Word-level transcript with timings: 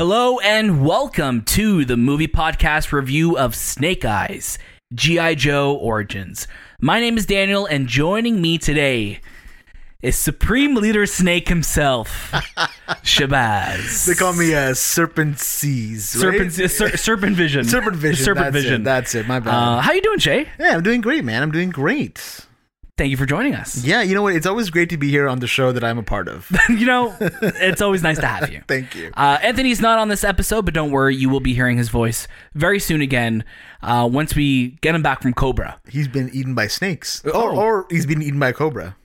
Hello 0.00 0.38
and 0.38 0.82
welcome 0.82 1.42
to 1.42 1.84
the 1.84 1.94
movie 1.94 2.26
podcast 2.26 2.90
review 2.90 3.36
of 3.36 3.54
Snake 3.54 4.02
Eyes, 4.02 4.56
G.I. 4.94 5.34
Joe 5.34 5.74
Origins. 5.74 6.48
My 6.80 7.00
name 7.00 7.18
is 7.18 7.26
Daniel, 7.26 7.66
and 7.66 7.86
joining 7.86 8.40
me 8.40 8.56
today 8.56 9.20
is 10.00 10.16
Supreme 10.16 10.74
Leader 10.74 11.04
Snake 11.04 11.50
himself, 11.50 12.30
Shahbaz. 13.04 14.06
They 14.06 14.14
call 14.14 14.32
me 14.32 14.54
uh, 14.54 14.72
Serpent 14.72 15.38
Seas. 15.38 16.16
right? 16.16 16.32
Serpent, 16.32 16.58
uh, 16.58 16.68
ser- 16.68 16.96
Serpent 16.96 17.36
Vision. 17.36 17.64
Serpent 17.64 17.96
Vision. 17.96 18.24
Serpent 18.24 18.54
that's 18.54 18.56
Vision. 18.56 18.80
It, 18.80 18.84
that's 18.84 19.14
it. 19.14 19.28
My 19.28 19.38
bad. 19.38 19.52
uh, 19.52 19.80
how 19.82 19.92
you 19.92 20.00
doing, 20.00 20.18
Shay? 20.18 20.48
yeah, 20.58 20.76
I'm 20.76 20.82
doing 20.82 21.02
great, 21.02 21.26
man. 21.26 21.42
I'm 21.42 21.52
doing 21.52 21.68
great. 21.68 22.46
Thank 23.00 23.12
you 23.12 23.16
for 23.16 23.24
joining 23.24 23.54
us. 23.54 23.82
Yeah, 23.82 24.02
you 24.02 24.14
know 24.14 24.20
what? 24.20 24.34
It's 24.36 24.44
always 24.44 24.68
great 24.68 24.90
to 24.90 24.98
be 24.98 25.08
here 25.08 25.26
on 25.26 25.38
the 25.38 25.46
show 25.46 25.72
that 25.72 25.82
I'm 25.82 25.96
a 25.96 26.02
part 26.02 26.28
of. 26.28 26.46
you 26.68 26.84
know, 26.84 27.16
it's 27.18 27.80
always 27.80 28.02
nice 28.02 28.18
to 28.18 28.26
have 28.26 28.52
you. 28.52 28.60
Thank 28.68 28.94
you. 28.94 29.10
Uh, 29.16 29.38
Anthony's 29.40 29.80
not 29.80 29.98
on 29.98 30.08
this 30.08 30.22
episode, 30.22 30.66
but 30.66 30.74
don't 30.74 30.90
worry, 30.90 31.16
you 31.16 31.30
will 31.30 31.40
be 31.40 31.54
hearing 31.54 31.78
his 31.78 31.88
voice 31.88 32.28
very 32.52 32.78
soon 32.78 33.00
again 33.00 33.42
uh, 33.80 34.06
once 34.12 34.34
we 34.36 34.72
get 34.82 34.94
him 34.94 35.00
back 35.00 35.22
from 35.22 35.32
Cobra. 35.32 35.80
He's 35.88 36.08
been 36.08 36.28
eaten 36.34 36.54
by 36.54 36.66
snakes, 36.66 37.22
Oh. 37.24 37.30
or 37.30 37.52
or 37.54 37.86
he's 37.88 38.04
been 38.04 38.20
eaten 38.20 38.38
by 38.38 38.50
a 38.50 38.52
cobra. 38.52 38.96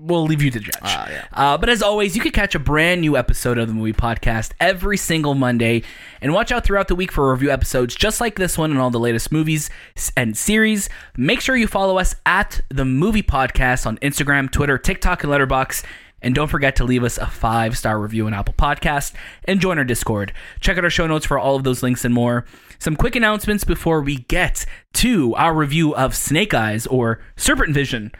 We'll 0.00 0.26
leave 0.26 0.42
you 0.42 0.52
to 0.52 0.60
judge. 0.60 0.74
Ah, 0.80 1.10
yeah. 1.10 1.26
Uh, 1.32 1.58
but 1.58 1.68
as 1.68 1.82
always, 1.82 2.14
you 2.14 2.22
can 2.22 2.30
catch 2.30 2.54
a 2.54 2.60
brand 2.60 3.00
new 3.00 3.16
episode 3.16 3.58
of 3.58 3.66
the 3.66 3.74
Movie 3.74 3.92
Podcast 3.92 4.52
every 4.60 4.96
single 4.96 5.34
Monday, 5.34 5.82
and 6.20 6.32
watch 6.32 6.52
out 6.52 6.64
throughout 6.64 6.86
the 6.86 6.94
week 6.94 7.10
for 7.10 7.32
review 7.32 7.50
episodes 7.50 7.96
just 7.96 8.20
like 8.20 8.36
this 8.36 8.56
one 8.56 8.70
and 8.70 8.78
all 8.78 8.90
the 8.90 9.00
latest 9.00 9.32
movies 9.32 9.70
and 10.16 10.36
series. 10.38 10.88
Make 11.16 11.40
sure 11.40 11.56
you 11.56 11.66
follow 11.66 11.98
us 11.98 12.14
at 12.24 12.60
the 12.68 12.84
Movie 12.84 13.24
Podcast 13.24 13.86
on 13.86 13.98
Instagram, 13.98 14.52
Twitter, 14.52 14.78
TikTok, 14.78 15.24
and 15.24 15.32
Letterboxd. 15.32 15.84
And 16.22 16.32
don't 16.32 16.48
forget 16.48 16.76
to 16.76 16.84
leave 16.84 17.02
us 17.02 17.18
a 17.18 17.26
five 17.26 17.76
star 17.76 17.98
review 17.98 18.26
on 18.26 18.34
Apple 18.34 18.54
Podcast 18.54 19.14
and 19.46 19.60
join 19.60 19.78
our 19.78 19.84
Discord. 19.84 20.32
Check 20.60 20.78
out 20.78 20.84
our 20.84 20.90
show 20.90 21.08
notes 21.08 21.26
for 21.26 21.40
all 21.40 21.56
of 21.56 21.64
those 21.64 21.82
links 21.82 22.04
and 22.04 22.14
more. 22.14 22.44
Some 22.78 22.94
quick 22.94 23.16
announcements 23.16 23.64
before 23.64 24.00
we 24.00 24.18
get 24.18 24.64
to 24.94 25.34
our 25.34 25.54
review 25.54 25.92
of 25.96 26.14
Snake 26.14 26.54
Eyes 26.54 26.86
or 26.86 27.20
Serpent 27.36 27.74
Vision, 27.74 28.12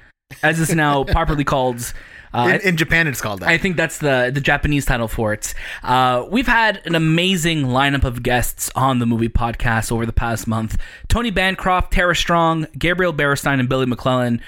as 0.43 0.61
it's 0.61 0.75
now 0.75 1.05
properly 1.05 1.45
called. 1.45 1.93
Uh, 2.33 2.59
In, 2.63 2.69
in 2.69 2.77
Japan, 2.77 3.07
it's 3.07 3.23
called 3.23 3.41
that. 3.41 3.49
I 3.49 3.57
think 3.57 3.77
that's 3.77 3.99
the 3.99 4.31
the 4.33 4.41
Japanese 4.41 4.85
title 4.85 5.09
for 5.09 5.33
it. 5.33 5.55
Uh, 5.83 6.27
we've 6.31 6.47
had 6.47 6.83
an 6.85 6.95
amazing 6.95 7.65
lineup 7.65 8.05
of 8.05 8.23
guests 8.23 8.71
on 8.75 8.99
the 8.99 9.07
movie 9.07 9.31
podcast 9.31 9.91
over 9.91 10.05
the 10.05 10.13
past 10.13 10.47
month: 10.47 10.77
Tony 11.09 11.31
Bancroft, 11.31 11.93
Tara 11.93 12.15
Strong, 12.15 12.67
Gabriel 12.79 13.15
Beristain, 13.15 13.61
and 13.61 13.69
Billy 13.69 13.87
MacLellan. 13.87 14.43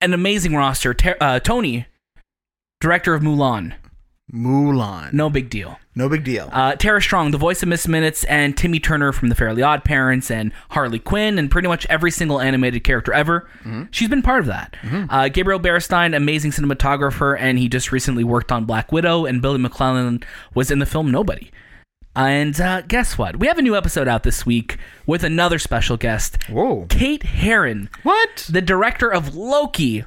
An 0.00 0.12
amazing 0.12 0.54
roster. 0.54 0.92
Ter- 0.94 1.16
uh, 1.20 1.40
Tony, 1.40 1.86
director 2.80 3.14
of 3.14 3.22
Mulan, 3.22 3.74
Mulan. 4.32 5.12
no 5.12 5.30
big 5.30 5.48
deal. 5.50 5.78
no 5.94 6.08
big 6.08 6.22
deal. 6.24 6.48
Uh, 6.52 6.74
Tara 6.76 7.00
Strong, 7.02 7.30
the 7.30 7.38
voice 7.38 7.62
of 7.62 7.68
Miss 7.68 7.88
Minutes, 7.88 8.24
and 8.24 8.56
Timmy 8.56 8.78
Turner 8.78 9.12
from 9.12 9.28
The 9.30 9.34
Fairly 9.34 9.62
Odd 9.62 9.84
Parents, 9.84 10.30
and 10.30 10.52
Harley 10.70 10.98
Quinn, 10.98 11.38
and 11.38 11.50
pretty 11.50 11.66
much 11.68 11.86
every 11.86 12.10
single 12.10 12.40
animated 12.40 12.84
character 12.84 13.12
ever. 13.12 13.48
She's 13.90 14.08
been 14.08 14.22
part 14.22 14.40
of 14.40 14.46
that. 14.46 14.76
Uh, 15.10 15.28
Gabriel 15.28 15.58
Beristain, 15.60 16.14
amazing 16.14 16.50
cinematographer, 16.52 17.36
and 17.38 17.58
he 17.58 17.68
just 17.68 17.90
recently 17.90 18.22
worked 18.24 18.52
on 18.52 18.64
Black 18.64 18.92
Widow, 18.92 19.24
and 19.26 19.40
Billy 19.42 19.58
MacLellan 19.58 20.22
was 20.54 20.70
in 20.70 20.78
the 20.78 20.86
film 20.86 21.10
Nobody. 21.10 21.50
And 22.16 22.60
uh, 22.60 22.82
guess 22.82 23.16
what? 23.16 23.38
We 23.38 23.46
have 23.46 23.58
a 23.58 23.62
new 23.62 23.76
episode 23.76 24.08
out 24.08 24.24
this 24.24 24.44
week 24.44 24.76
with 25.06 25.22
another 25.22 25.58
special 25.58 25.96
guest, 25.96 26.42
Whoa. 26.48 26.86
Kate 26.88 27.22
Herron, 27.22 27.88
What? 28.02 28.46
the 28.50 28.60
director 28.62 29.08
of 29.12 29.34
Loki. 29.36 30.04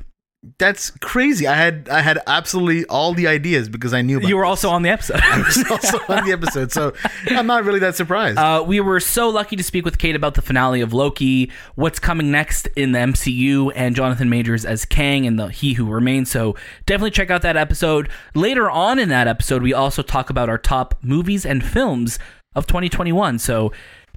That's 0.58 0.90
crazy. 1.02 1.46
I 1.46 1.54
had 1.54 1.88
I 1.88 2.02
had 2.02 2.18
absolutely 2.26 2.84
all 2.86 3.14
the 3.14 3.28
ideas 3.28 3.70
because 3.70 3.94
I 3.94 4.02
knew 4.02 4.18
about 4.18 4.28
You 4.28 4.38
were 4.38 4.42
this. 4.44 4.50
also 4.50 4.70
on 4.72 4.82
the 4.82 4.90
episode. 4.90 5.20
I 5.24 5.38
was 5.38 5.64
also 5.70 6.00
on 6.10 6.26
the 6.26 6.32
episode, 6.32 6.72
so 6.72 6.94
I'm 7.30 7.46
not 7.46 7.64
really 7.64 7.78
that 7.80 7.96
surprised. 7.96 8.40
Uh, 8.40 8.64
we 8.66 8.80
were 8.80 9.00
so 9.00 9.30
lucky 9.30 9.56
to 9.56 9.64
speak 9.64 9.86
with 9.86 10.00
Kate 10.00 10.16
about 10.16 10.34
the 10.34 10.42
finale 10.42 10.82
of 10.82 10.94
Loki, 10.94 11.52
what's 11.76 12.00
coming 12.00 12.32
next 12.32 12.66
in 12.76 12.92
the 12.92 12.98
MCU, 13.00 13.72
and 13.76 13.96
Jonathan 13.96 14.32
Majors 14.32 14.66
as 14.66 14.84
Kang 14.84 15.28
and 15.28 15.38
the 15.38 15.50
He 15.50 15.74
Who 15.74 15.86
Remains. 15.86 16.32
So 16.32 16.56
definitely 16.88 17.12
check 17.12 17.30
out 17.30 17.44
that 17.44 17.56
episode. 17.56 18.10
Later 18.34 18.68
on 18.68 18.98
in 18.98 19.10
that 19.10 19.28
episode, 19.28 19.62
we 19.62 19.74
also 19.74 20.02
talk 20.02 20.32
about 20.32 20.50
our 20.50 20.58
top 20.58 20.96
movies 21.04 21.46
and 21.46 21.64
films 21.64 22.18
of 22.56 22.66
2021. 22.66 23.38
So 23.38 23.72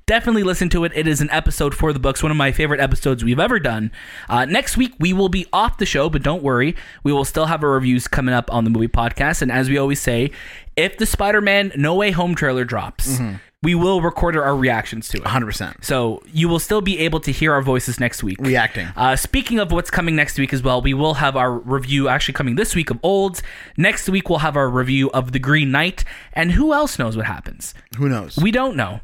definitely 0.07 0.43
listen 0.43 0.69
to 0.71 0.85
it. 0.85 0.93
It 0.95 1.07
is 1.07 1.21
an 1.21 1.31
episode 1.31 1.75
for 1.75 1.93
the 1.93 1.99
books, 1.99 2.23
one 2.23 2.31
of 2.31 2.37
my 2.37 2.53
favorite 2.53 2.81
episodes 2.81 3.25
we've 3.25 3.39
ever 3.41 3.59
done. 3.59 3.91
Uh, 4.29 4.45
next 4.45 4.77
week, 4.77 4.95
we 4.99 5.13
will 5.13 5.29
be 5.29 5.47
off 5.53 5.79
the 5.79 5.87
show, 5.87 6.09
but 6.11 6.23
don't 6.23 6.43
worry. 6.43 6.77
We 7.03 7.13
will 7.13 7.25
still 7.25 7.47
have 7.47 7.63
our 7.63 7.71
reviews 7.71 8.09
coming 8.09 8.35
up 8.35 8.53
on 8.53 8.65
the 8.65 8.71
movie 8.71 8.89
podcast. 8.89 9.43
And 9.43 9.51
as 9.51 9.69
we 9.69 9.79
always 9.79 10.01
say, 10.01 10.31
if 10.77 10.99
the 10.99 11.07
Spider 11.07 11.41
Man 11.41 11.73
No 11.77 11.95
Way 11.95 12.11
Home 12.11 12.35
trailer 12.35 12.65
drops, 12.65 13.21
we 13.63 13.75
will 13.75 14.03
record 14.03 14.37
our 14.37 14.55
reactions 14.55 15.09
to 15.09 15.17
it. 15.17 15.25
100% 15.25 15.83
So 15.83 16.23
you 16.27 16.51
will 16.51 16.59
still 16.59 16.83
be 16.83 16.99
able 16.99 17.19
to 17.21 17.33
hear 17.33 17.53
our 17.55 17.63
voices 17.63 17.99
next 17.99 18.23
week. 18.23 18.37
reacting. 18.41 18.89
Uh, 18.95 19.17
speaking 19.17 19.59
of 19.59 19.73
what's 19.73 19.91
coming 19.91 20.15
next 20.15 20.39
week 20.39 20.53
as 20.53 20.63
well, 20.63 20.83
we 20.83 20.93
will 20.93 21.15
have 21.15 21.35
our 21.35 21.51
review 21.51 22.09
actually 22.09 22.35
coming 22.35 22.57
this 22.57 22.75
week 22.75 22.91
of 22.91 22.99
Olds. 23.03 23.43
Next 23.79 24.07
week, 24.09 24.29
we'll 24.29 24.41
have 24.41 24.57
our 24.57 24.69
review 24.69 25.11
of 25.13 25.33
The 25.33 25.39
Green 25.39 25.71
Knight. 25.71 26.05
And 26.35 26.53
who 26.53 26.75
else 26.75 26.99
knows 26.99 27.17
what 27.17 27.25
happens? 27.25 27.73
Who 27.97 28.11
knows? 28.11 28.37
We 28.37 28.51
don't 28.51 28.77
know. 28.77 29.01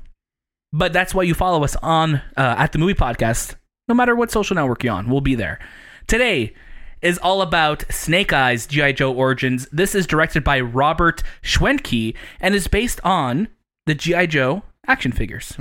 But 0.73 0.93
that's 0.93 1.15
why 1.15 1.25
you 1.25 1.35
follow 1.35 1.65
us 1.65 1.77
on 1.77 2.17
uh, 2.37 2.55
at 2.59 2.73
the 2.73 2.79
movie 2.79 2.95
podcast. 2.95 3.57
No 3.89 3.95
matter 3.95 4.15
what 4.15 4.31
social 4.31 4.55
network 4.55 4.85
you're 4.85 4.95
on, 4.95 5.09
we'll 5.11 5.21
be 5.21 5.35
there. 5.35 5.59
Today 6.07 6.55
is 7.03 7.19
all 7.19 7.43
about 7.43 7.85
Snake 7.91 8.33
Eyes 8.33 8.67
G.I. 8.67 8.93
Joe 8.93 9.13
Origins. 9.13 9.67
This 9.73 9.95
is 9.95 10.07
directed 10.07 10.45
by 10.45 10.61
Robert 10.61 11.23
Schwentke 11.43 12.15
and 12.41 12.55
is 12.55 12.69
based 12.69 13.01
on 13.03 13.49
the 13.87 13.95
G.I. 13.95 14.27
Joe 14.27 14.63
action 14.87 15.11
figures 15.13 15.53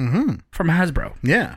from 0.52 0.68
Hasbro. 0.68 1.16
yeah. 1.24 1.56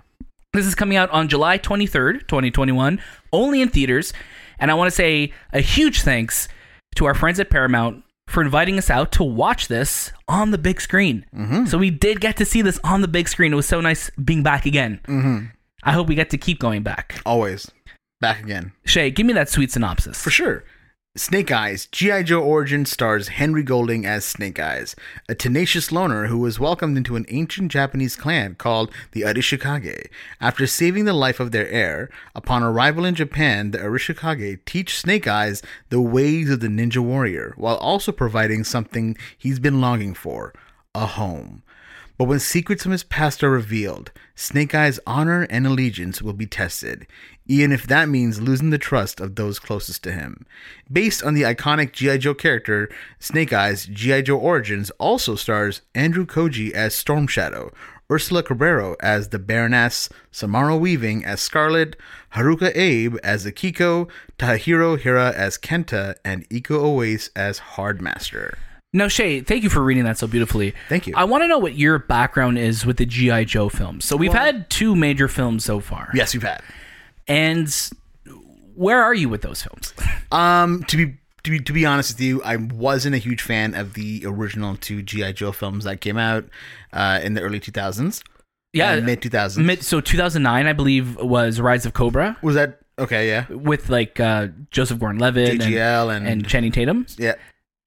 This 0.55 0.67
is 0.67 0.75
coming 0.75 0.99
out 0.99 1.09
on 1.11 1.29
July 1.29 1.59
23rd, 1.59 2.29
2021, 2.29 3.01
only 3.33 3.63
in 3.63 3.71
theaters. 3.71 4.13
And 4.59 4.71
I 4.71 4.75
want 4.75 4.89
to 4.89 4.95
say 4.95 5.33
a 5.55 5.61
huge 5.61 6.03
thanks 6.03 6.47
to 6.97 7.07
our 7.07 7.15
friends 7.15 7.41
at 7.41 7.49
Paramount 7.49 8.05
for 8.29 8.43
inviting 8.43 8.79
us 8.79 8.91
out 8.91 9.13
to 9.13 9.25
watch 9.25 9.69
this 9.69 10.13
on 10.29 10.51
the 10.51 10.59
big 10.59 10.81
screen. 10.81 11.27
Mm-hmm. 11.35 11.67
So 11.67 11.79
we 11.79 11.91
did 11.91 12.21
get 12.21 12.37
to 12.39 12.45
see 12.45 12.63
this 12.63 12.79
on 12.85 13.01
the 13.01 13.09
big 13.09 13.29
screen. 13.29 13.53
It 13.53 13.57
was 13.57 13.67
so 13.67 13.81
nice 13.81 14.11
being 14.11 14.43
back 14.43 14.67
again. 14.67 15.01
Mm-hmm. 15.07 15.47
I 15.83 15.93
hope 15.93 16.09
we 16.09 16.15
get 16.15 16.31
to 16.31 16.39
keep 16.39 16.59
going 16.59 16.83
back. 16.83 17.21
Always. 17.27 17.71
Back 18.21 18.43
again. 18.43 18.73
Shay, 18.85 19.11
give 19.11 19.27
me 19.27 19.33
that 19.33 19.49
sweet 19.49 19.73
synopsis. 19.73 20.23
For 20.23 20.31
sure. 20.31 20.65
Snake 21.15 21.51
Eyes, 21.51 21.85
G.I. 21.93 22.23
Joe 22.23 22.43
Origin 22.43 22.87
stars 22.87 23.29
Henry 23.29 23.63
Golding 23.63 24.07
as 24.07 24.25
Snake 24.25 24.59
Eyes, 24.59 24.97
a 25.29 25.35
tenacious 25.35 25.93
loner 25.93 26.29
who 26.29 26.39
was 26.39 26.59
welcomed 26.59 26.97
into 26.97 27.17
an 27.17 27.27
ancient 27.29 27.71
Japanese 27.71 28.17
clan 28.17 28.55
called 28.55 28.91
the 29.11 29.21
Arashikage. 29.21 30.07
After 30.41 30.67
saving 30.67 31.05
the 31.05 31.13
life 31.13 31.39
of 31.39 31.51
their 31.51 31.69
heir, 31.69 32.09
upon 32.35 32.63
arrival 32.63 33.05
in 33.05 33.15
Japan, 33.15 33.73
the 33.73 33.79
Arashikage 33.79 34.65
teach 34.65 34.99
Snake 34.99 35.29
Eyes 35.29 35.61
the 35.91 36.01
ways 36.01 36.49
of 36.49 36.61
the 36.61 36.69
ninja 36.69 37.01
warrior, 37.05 37.53
while 37.59 37.77
also 37.77 38.11
providing 38.11 38.65
something 38.65 39.15
he's 39.37 39.59
been 39.59 39.83
longing 39.83 40.15
for 40.15 40.55
a 40.95 41.05
home. 41.05 41.63
But 42.23 42.29
when 42.29 42.39
secrets 42.39 42.85
from 42.85 42.93
his 42.93 43.03
past 43.03 43.43
are 43.43 43.51
revealed, 43.51 44.13
Snake 44.37 44.77
Eye's 44.77 45.01
honor 45.09 45.43
and 45.51 45.67
allegiance 45.67 46.23
will 46.23 46.35
be 46.35 46.47
tested, 46.47 47.09
even 47.47 47.73
if 47.73 47.89
that 47.89 48.09
means 48.09 48.41
losing 48.41 48.71
the 48.71 48.79
trust 48.79 49.19
of 49.19 49.35
those 49.35 49.59
closest 49.59 50.05
to 50.05 50.13
him. 50.13 50.47
Based 50.89 51.25
on 51.25 51.35
the 51.35 51.43
iconic 51.43 51.91
G.I. 51.91 52.19
Joe 52.19 52.35
character, 52.35 52.89
Snake 53.19 53.53
Eyes 53.53 53.87
G.I. 53.87 54.23
Joe 54.23 54.39
Origins 54.39 54.91
also 55.01 55.35
stars 55.35 55.83
Andrew 55.97 56.25
Koji 56.25 56.71
as 56.71 56.95
Storm 56.95 57.27
Shadow, 57.27 57.73
Úrsula 58.09 58.45
Corberó 58.45 58.95
as 59.01 59.31
the 59.31 59.41
Baroness, 59.41 60.09
Samara 60.31 60.77
Weaving 60.77 61.25
as 61.25 61.41
Scarlet, 61.41 61.97
Haruka 62.37 62.71
Abe 62.77 63.17
as 63.25 63.45
Akiko, 63.45 64.09
Tahiro 64.39 64.97
Hira 64.97 65.33
as 65.33 65.59
Kenta, 65.59 66.15
and 66.25 66.49
Iko 66.51 66.85
Uwais 66.85 67.31
as 67.35 67.59
Hardmaster. 67.75 68.55
No, 68.95 69.09
Shay, 69.09 69.41
thank 69.41 69.63
you 69.63 69.71
for 69.71 69.83
reading 69.83 70.05
that 70.05 70.19
so 70.19 70.27
beautifully. 70.27 70.75
Thank 70.91 71.07
you. 71.07 71.15
I 71.17 71.25
want 71.25 71.43
to 71.45 71.49
know 71.49 71.59
what 71.59 71.75
your 71.77 71.99
background 71.99 72.59
is 72.59 72.85
with 72.85 72.99
the 72.99 73.07
G.I. 73.07 73.45
Joe 73.45 73.71
films. 73.71 74.05
So 74.05 74.17
we've 74.17 74.33
had 74.33 74.69
two 74.69 74.95
major 74.95 75.29
films 75.29 75.65
so 75.65 75.81
far. 75.81 76.11
Yes, 76.15 76.35
you've 76.35 76.43
had. 76.43 76.63
And 77.27 77.75
where 78.75 79.03
are 79.03 79.15
you 79.15 79.29
with 79.29 79.43
those 79.43 79.63
films? 79.63 79.95
Um, 80.33 80.83
to 80.85 80.97
be 80.97 81.19
to 81.45 81.51
be 81.51 81.59
to 81.61 81.73
be 81.75 81.85
honest 81.85 82.15
with 82.15 82.21
you, 82.23 82.43
I 82.43 82.57
wasn't 82.57 83.15
a 83.15 83.19
huge 83.19 83.43
fan 83.43 83.75
of 83.75 83.93
the 83.93 84.23
original 84.25 84.77
two 84.77 85.03
GI 85.03 85.35
Joe 85.35 85.53
films 85.53 85.85
that 85.85 86.01
came 86.01 86.17
out 86.17 86.47
uh, 86.91 87.21
in 87.23 87.35
the 87.35 87.43
early 87.43 87.61
2000s. 87.61 88.23
Yeah, 88.73 88.99
mid 89.01 89.21
2000s. 89.21 89.59
Mid, 89.63 89.83
so 89.83 90.01
2009, 90.01 90.67
I 90.67 90.73
believe, 90.73 91.17
was 91.17 91.61
Rise 91.61 91.85
of 91.85 91.93
Cobra 91.93 92.39
was 92.41 92.55
that 92.55 92.81
okay? 92.99 93.29
Yeah, 93.29 93.45
with 93.51 93.91
like 93.91 94.19
uh, 94.21 94.49
Joseph 94.71 94.99
Gordon-Levitt 94.99 95.61
and, 95.61 95.63
and, 95.63 96.27
and 96.27 96.49
Channing 96.49 96.73
Tatum. 96.73 97.05
yeah, 97.19 97.35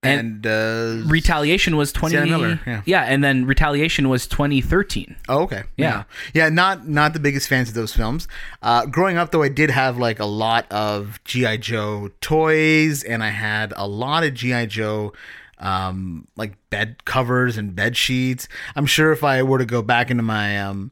and, 0.08 0.48
uh, 0.48 1.08
Retaliation 1.08 1.76
was 1.78 1.92
20. 1.92 2.16
Sienna 2.16 2.30
Miller, 2.30 2.82
yeah. 2.86 3.02
and 3.02 3.24
then 3.24 3.46
Retaliation 3.46 4.10
was 4.10 4.28
2013. 4.28 5.16
Oh, 5.30 5.44
okay. 5.44 5.64
Yeah. 5.78 6.04
yeah. 6.34 6.50
Not 6.50 6.88
not 6.88 7.14
the 7.14 7.20
biggest 7.20 7.48
fans 7.48 7.70
of 7.70 7.76
those 7.76 7.94
films. 7.94 8.28
Uh, 8.62 8.86
growing 8.86 9.18
up, 9.18 9.32
though, 9.32 9.44
I 9.44 9.50
did 9.50 9.70
have 9.70 9.98
like 9.98 10.20
a 10.20 10.26
lot 10.26 10.72
of 10.72 11.20
GI 11.24 11.60
Joe 11.60 12.10
toys, 12.22 13.04
and 13.04 13.24
I 13.24 13.30
had 13.30 13.74
a 13.76 13.88
lot 13.88 14.24
of 14.24 14.34
GI 14.34 14.68
Joe 14.68 15.14
um, 15.58 16.28
like 16.36 16.58
bed 16.70 17.06
covers 17.06 17.58
and 17.58 17.76
bed 17.76 17.98
sheets. 17.98 18.48
I'm 18.76 18.86
sure 18.86 19.12
if 19.12 19.24
I 19.24 19.44
were 19.44 19.60
to 19.60 19.66
go 19.66 19.82
back 19.82 20.12
into 20.12 20.24
my 20.24 20.60
um, 20.62 20.92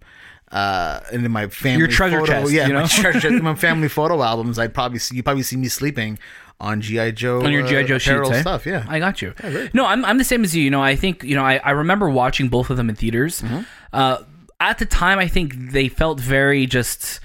uh, 0.51 1.01
into 1.11 1.29
my 1.29 1.47
family 1.47 1.79
Your 1.79 1.87
treasure 1.87 2.19
photo, 2.19 2.41
chest, 2.41 2.51
yeah, 2.51 2.67
you 2.67 2.73
my 2.73 2.81
know? 2.81 2.87
treasure 2.87 3.19
chest, 3.19 3.33
my 3.43 3.55
family 3.55 3.89
photo 3.89 4.21
albums, 4.21 4.59
I'd 4.59 4.73
probably 4.73 4.99
see 4.99 5.15
you 5.15 5.23
probably 5.23 5.43
see 5.43 5.57
me 5.57 5.67
sleeping 5.67 6.19
on 6.63 6.81
GI 6.81 7.11
Joe 7.11 7.43
on 7.43 7.51
your 7.51 7.63
uh, 7.63 7.67
GI 7.67 7.83
Joe 7.83 7.95
apparel 7.97 8.29
sheets. 8.29 8.37
eh? 8.37 8.41
stuff. 8.41 8.65
Yeah, 8.65 8.85
I 8.87 8.99
got 8.99 9.21
you. 9.21 9.33
great. 9.37 9.73
no, 9.73 9.85
I'm 9.85 10.03
I'm 10.05 10.17
the 10.17 10.23
same 10.23 10.43
as 10.43 10.55
you. 10.55 10.63
You 10.63 10.71
know, 10.71 10.81
I 10.81 10.95
think 10.95 11.23
you 11.23 11.35
know 11.35 11.43
I, 11.43 11.57
I 11.57 11.71
remember 11.71 12.09
watching 12.09 12.47
both 12.49 12.69
of 12.69 12.77
them 12.77 12.89
in 12.89 12.95
theaters. 12.95 13.41
Mm-hmm. 13.41 13.61
Uh, 13.91 14.17
at 14.59 14.77
the 14.79 14.85
time, 14.85 15.19
I 15.19 15.27
think 15.27 15.71
they 15.71 15.89
felt 15.89 16.19
very 16.19 16.65
just 16.65 17.19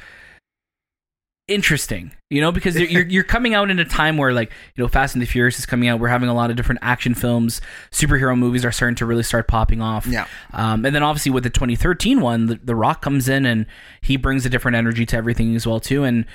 interesting. 1.47 2.13
You 2.31 2.43
know, 2.43 2.53
because 2.53 2.77
you're, 2.79 2.89
you're 2.89 3.07
you're 3.09 3.25
coming 3.25 3.55
out 3.55 3.71
in 3.71 3.79
a 3.79 3.85
time 3.85 4.19
where 4.19 4.33
like 4.33 4.53
you 4.75 4.85
know 4.85 4.89
Fast 4.89 5.15
and 5.15 5.23
the 5.23 5.27
Furious 5.27 5.59
is 5.59 5.65
coming 5.67 5.89
out. 5.89 5.99
We're 5.99 6.09
having 6.09 6.29
a 6.29 6.35
lot 6.35 6.51
of 6.51 6.57
different 6.57 6.81
action 6.83 7.15
films. 7.15 7.61
Superhero 7.91 8.37
movies 8.37 8.65
are 8.65 8.73
starting 8.73 8.97
to 8.97 9.07
really 9.07 9.23
start 9.23 9.49
popping 9.49 9.81
off. 9.81 10.07
Yeah. 10.07 10.27
Um, 10.53 10.85
and 10.85 10.95
then 10.95 11.03
obviously 11.03 11.33
with 11.33 11.45
the 11.45 11.51
2013 11.51 12.21
one, 12.21 12.47
the, 12.47 12.57
the 12.57 12.75
Rock 12.75 13.01
comes 13.01 13.29
in 13.29 13.47
and 13.47 13.65
he 14.03 14.17
brings 14.17 14.45
a 14.45 14.51
different 14.51 14.77
energy 14.77 15.07
to 15.07 15.17
everything 15.17 15.57
as 15.57 15.67
well 15.67 15.81
too. 15.81 16.05
And 16.05 16.27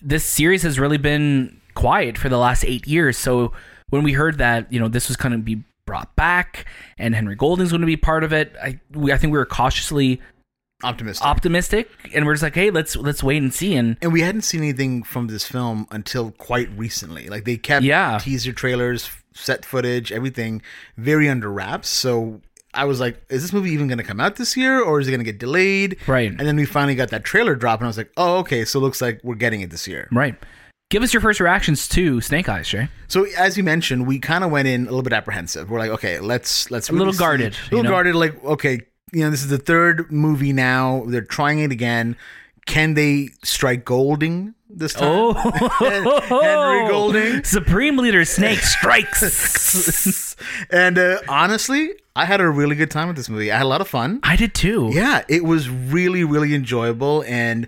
this 0.00 0.24
series 0.24 0.62
has 0.62 0.78
really 0.78 0.98
been 0.98 1.60
quiet 1.74 2.16
for 2.18 2.28
the 2.28 2.38
last 2.38 2.64
eight 2.64 2.86
years. 2.86 3.16
So 3.16 3.52
when 3.90 4.02
we 4.02 4.12
heard 4.12 4.38
that, 4.38 4.72
you 4.72 4.80
know, 4.80 4.88
this 4.88 5.08
was 5.08 5.16
going 5.16 5.32
to 5.32 5.38
be 5.38 5.62
brought 5.86 6.14
back 6.16 6.64
and 6.98 7.14
Henry 7.14 7.36
Golding's 7.36 7.70
going 7.70 7.82
to 7.82 7.86
be 7.86 7.96
part 7.96 8.24
of 8.24 8.32
it, 8.32 8.54
I 8.62 8.80
we, 8.92 9.12
I 9.12 9.18
think 9.18 9.32
we 9.32 9.38
were 9.38 9.44
cautiously 9.46 10.20
optimistic. 10.82 11.26
optimistic, 11.26 11.88
and 12.14 12.26
we're 12.26 12.34
just 12.34 12.42
like, 12.42 12.54
hey, 12.54 12.70
let's 12.70 12.96
let's 12.96 13.22
wait 13.22 13.42
and 13.42 13.52
see. 13.52 13.74
And 13.76 13.96
and 14.02 14.12
we 14.12 14.20
hadn't 14.22 14.42
seen 14.42 14.62
anything 14.62 15.02
from 15.02 15.26
this 15.28 15.46
film 15.46 15.86
until 15.90 16.30
quite 16.32 16.68
recently. 16.76 17.28
Like 17.28 17.44
they 17.44 17.56
kept 17.56 17.84
Yeah. 17.84 18.18
teaser 18.20 18.52
trailers, 18.52 19.10
set 19.34 19.64
footage, 19.64 20.12
everything 20.12 20.62
very 20.96 21.28
under 21.28 21.50
wraps. 21.50 21.88
So 21.88 22.40
I 22.72 22.84
was 22.86 22.98
like, 22.98 23.22
is 23.30 23.42
this 23.42 23.52
movie 23.52 23.70
even 23.70 23.86
going 23.86 23.98
to 23.98 24.04
come 24.04 24.20
out 24.20 24.36
this 24.36 24.56
year 24.56 24.80
or 24.82 25.00
is 25.00 25.06
it 25.06 25.10
going 25.12 25.20
to 25.20 25.24
get 25.24 25.38
delayed? 25.38 25.96
Right. 26.08 26.30
And 26.30 26.40
then 26.40 26.56
we 26.56 26.64
finally 26.64 26.96
got 26.96 27.10
that 27.10 27.24
trailer 27.24 27.54
drop 27.54 27.78
and 27.80 27.86
I 27.86 27.88
was 27.88 27.96
like, 27.96 28.10
oh, 28.16 28.38
okay. 28.38 28.64
So 28.64 28.78
it 28.80 28.82
looks 28.82 29.00
like 29.00 29.20
we're 29.22 29.36
getting 29.36 29.60
it 29.60 29.70
this 29.70 29.86
year. 29.86 30.08
right, 30.10 30.34
give 30.94 31.02
us 31.02 31.12
your 31.12 31.20
first 31.20 31.40
reactions 31.40 31.88
to 31.88 32.20
Snake 32.20 32.48
Eyes, 32.48 32.68
Shay. 32.68 32.88
So 33.08 33.26
as 33.36 33.56
you 33.56 33.64
mentioned, 33.64 34.06
we 34.06 34.20
kind 34.20 34.44
of 34.44 34.52
went 34.52 34.68
in 34.68 34.82
a 34.82 34.84
little 34.84 35.02
bit 35.02 35.12
apprehensive. 35.12 35.68
We're 35.68 35.80
like, 35.80 35.90
okay, 35.90 36.20
let's 36.20 36.70
let's 36.70 36.88
A 36.88 36.92
little 36.92 37.12
guarded, 37.12 37.54
a 37.54 37.74
little 37.74 37.82
know? 37.82 37.90
guarded. 37.90 38.14
Like, 38.14 38.42
okay, 38.44 38.80
you 39.12 39.24
know, 39.24 39.30
this 39.30 39.42
is 39.42 39.48
the 39.48 39.58
third 39.58 40.12
movie 40.12 40.52
now. 40.52 41.02
They're 41.08 41.20
trying 41.20 41.58
it 41.58 41.72
again. 41.72 42.16
Can 42.66 42.94
they 42.94 43.30
strike 43.42 43.84
Golding 43.84 44.54
this 44.70 44.94
time? 44.94 45.02
Oh, 45.10 45.32
Henry 46.28 46.88
Golding. 46.88 47.42
Supreme 47.44 47.96
Leader 47.96 48.24
Snake 48.24 48.60
strikes. 48.60 50.36
and 50.70 50.96
uh, 50.96 51.18
honestly, 51.28 51.90
I 52.14 52.24
had 52.24 52.40
a 52.40 52.48
really 52.48 52.76
good 52.76 52.92
time 52.92 53.08
with 53.08 53.16
this 53.16 53.28
movie. 53.28 53.50
I 53.50 53.56
had 53.56 53.66
a 53.66 53.68
lot 53.68 53.80
of 53.80 53.88
fun. 53.88 54.20
I 54.22 54.36
did 54.36 54.54
too. 54.54 54.90
Yeah, 54.92 55.24
it 55.28 55.42
was 55.42 55.68
really, 55.68 56.22
really 56.22 56.54
enjoyable, 56.54 57.24
and. 57.26 57.66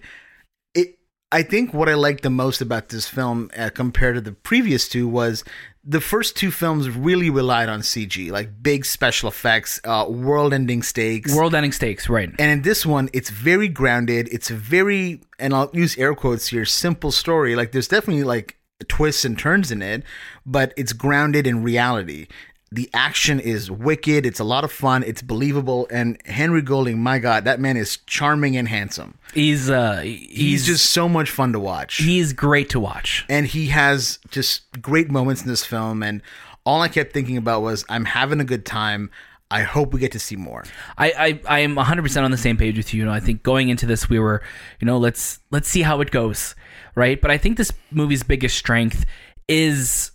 I 1.37 1.43
think 1.43 1.75
what 1.75 1.91
I 1.91 1.95
liked 1.97 2.23
the 2.23 2.31
most 2.31 2.63
about 2.63 2.89
this 2.89 3.07
film 3.07 3.51
uh, 3.55 3.69
compared 3.69 4.15
to 4.15 4.23
the 4.23 4.33
previous 4.33 4.89
two 4.89 5.07
was 5.07 5.45
the 5.85 6.01
first 6.01 6.35
two 6.35 6.51
films 6.51 6.89
really 6.89 7.29
relied 7.29 7.69
on 7.69 7.81
CG, 7.81 8.31
like 8.31 8.63
big 8.63 8.87
special 8.87 9.29
effects, 9.29 9.79
uh, 9.85 10.07
world-ending 10.09 10.83
stakes. 10.83 11.37
World-ending 11.37 11.73
stakes, 11.73 12.09
right? 12.09 12.31
and 12.39 12.51
in 12.51 12.63
this 12.63 12.87
one, 12.87 13.11
it's 13.13 13.29
very 13.29 13.69
grounded. 13.69 14.31
It's 14.33 14.51
a 14.51 14.55
very, 14.55 15.21
and 15.39 15.53
I'll 15.53 15.69
use 15.75 15.99
air 15.99 16.15
quotes 16.15 16.47
here, 16.49 16.65
simple 16.65 17.13
story. 17.13 17.55
Like 17.55 17.73
there's 17.73 17.89
definitely 17.89 18.25
like 18.25 18.57
twists 18.89 19.27
and 19.27 19.39
turns 19.39 19.71
in 19.71 19.83
it, 19.83 20.05
but 20.47 20.73
it's 20.79 20.95
grounded 20.95 21.47
in 21.47 21.63
reality. 21.63 22.29
The 22.73 22.91
action 22.93 23.39
is 23.39 23.71
wicked. 23.71 24.27
It's 24.27 24.41
a 24.41 24.45
lot 24.45 24.65
of 24.65 24.73
fun. 24.73 25.05
It's 25.05 25.23
believable. 25.23 25.87
And 25.91 26.21
Henry 26.27 26.63
Golding, 26.63 26.99
my 27.01 27.19
God, 27.21 27.45
that 27.45 27.61
man 27.61 27.77
is 27.77 27.99
charming 28.07 28.57
and 28.57 28.67
handsome. 28.67 29.19
He's 29.35 29.71
uh, 29.71 30.01
He's, 30.01 30.29
he's 30.37 30.67
just 30.67 30.87
so 30.91 31.09
much 31.09 31.31
fun 31.31 31.53
to 31.53 31.61
watch. 31.61 31.99
he's 31.99 32.33
great 32.33 32.69
to 32.71 32.81
watch. 32.81 33.25
and 33.29 33.47
he 33.47 33.67
has 33.67 34.19
just 34.31 34.83
great 34.83 35.11
moments 35.11 35.43
in 35.43 35.49
this 35.49 35.65
film. 35.65 36.03
And 36.03 36.23
all 36.65 36.83
I 36.83 36.89
kept 36.89 37.13
thinking 37.13 37.37
about 37.37 37.63
was, 37.63 37.85
I'm 37.89 38.05
having 38.05 38.41
a 38.41 38.45
good 38.45 38.67
time. 38.67 39.11
I 39.49 39.63
hope 39.63 39.95
we 39.95 40.01
get 40.01 40.11
to 40.13 40.19
see 40.19 40.35
more. 40.35 40.65
I, 40.99 41.41
I 41.47 41.57
I 41.59 41.59
am 41.61 41.77
100% 41.77 42.25
on 42.25 42.33
the 42.33 42.37
same 42.37 42.57
page 42.57 42.77
with 42.77 42.93
you. 42.93 42.99
You 42.99 43.05
know, 43.07 43.13
I 43.13 43.21
think 43.21 43.45
going 43.45 43.69
into 43.69 43.87
this 43.87 44.09
we 44.09 44.19
were, 44.19 44.43
you 44.81 44.87
know, 44.87 44.99
let's 44.99 45.39
let's 45.53 45.69
see 45.69 45.83
how 45.83 46.01
it 46.01 46.11
goes, 46.11 46.57
right? 46.97 47.21
But 47.21 47.31
I 47.31 47.39
think 47.39 47.57
this 47.57 47.71
movie's 47.93 48.25
biggest 48.25 48.59
strength 48.59 49.05
is 49.47 50.11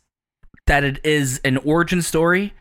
that 0.71 0.85
it 0.85 1.01
is 1.03 1.41
an 1.43 1.57
origin 1.57 2.01
story 2.01 2.53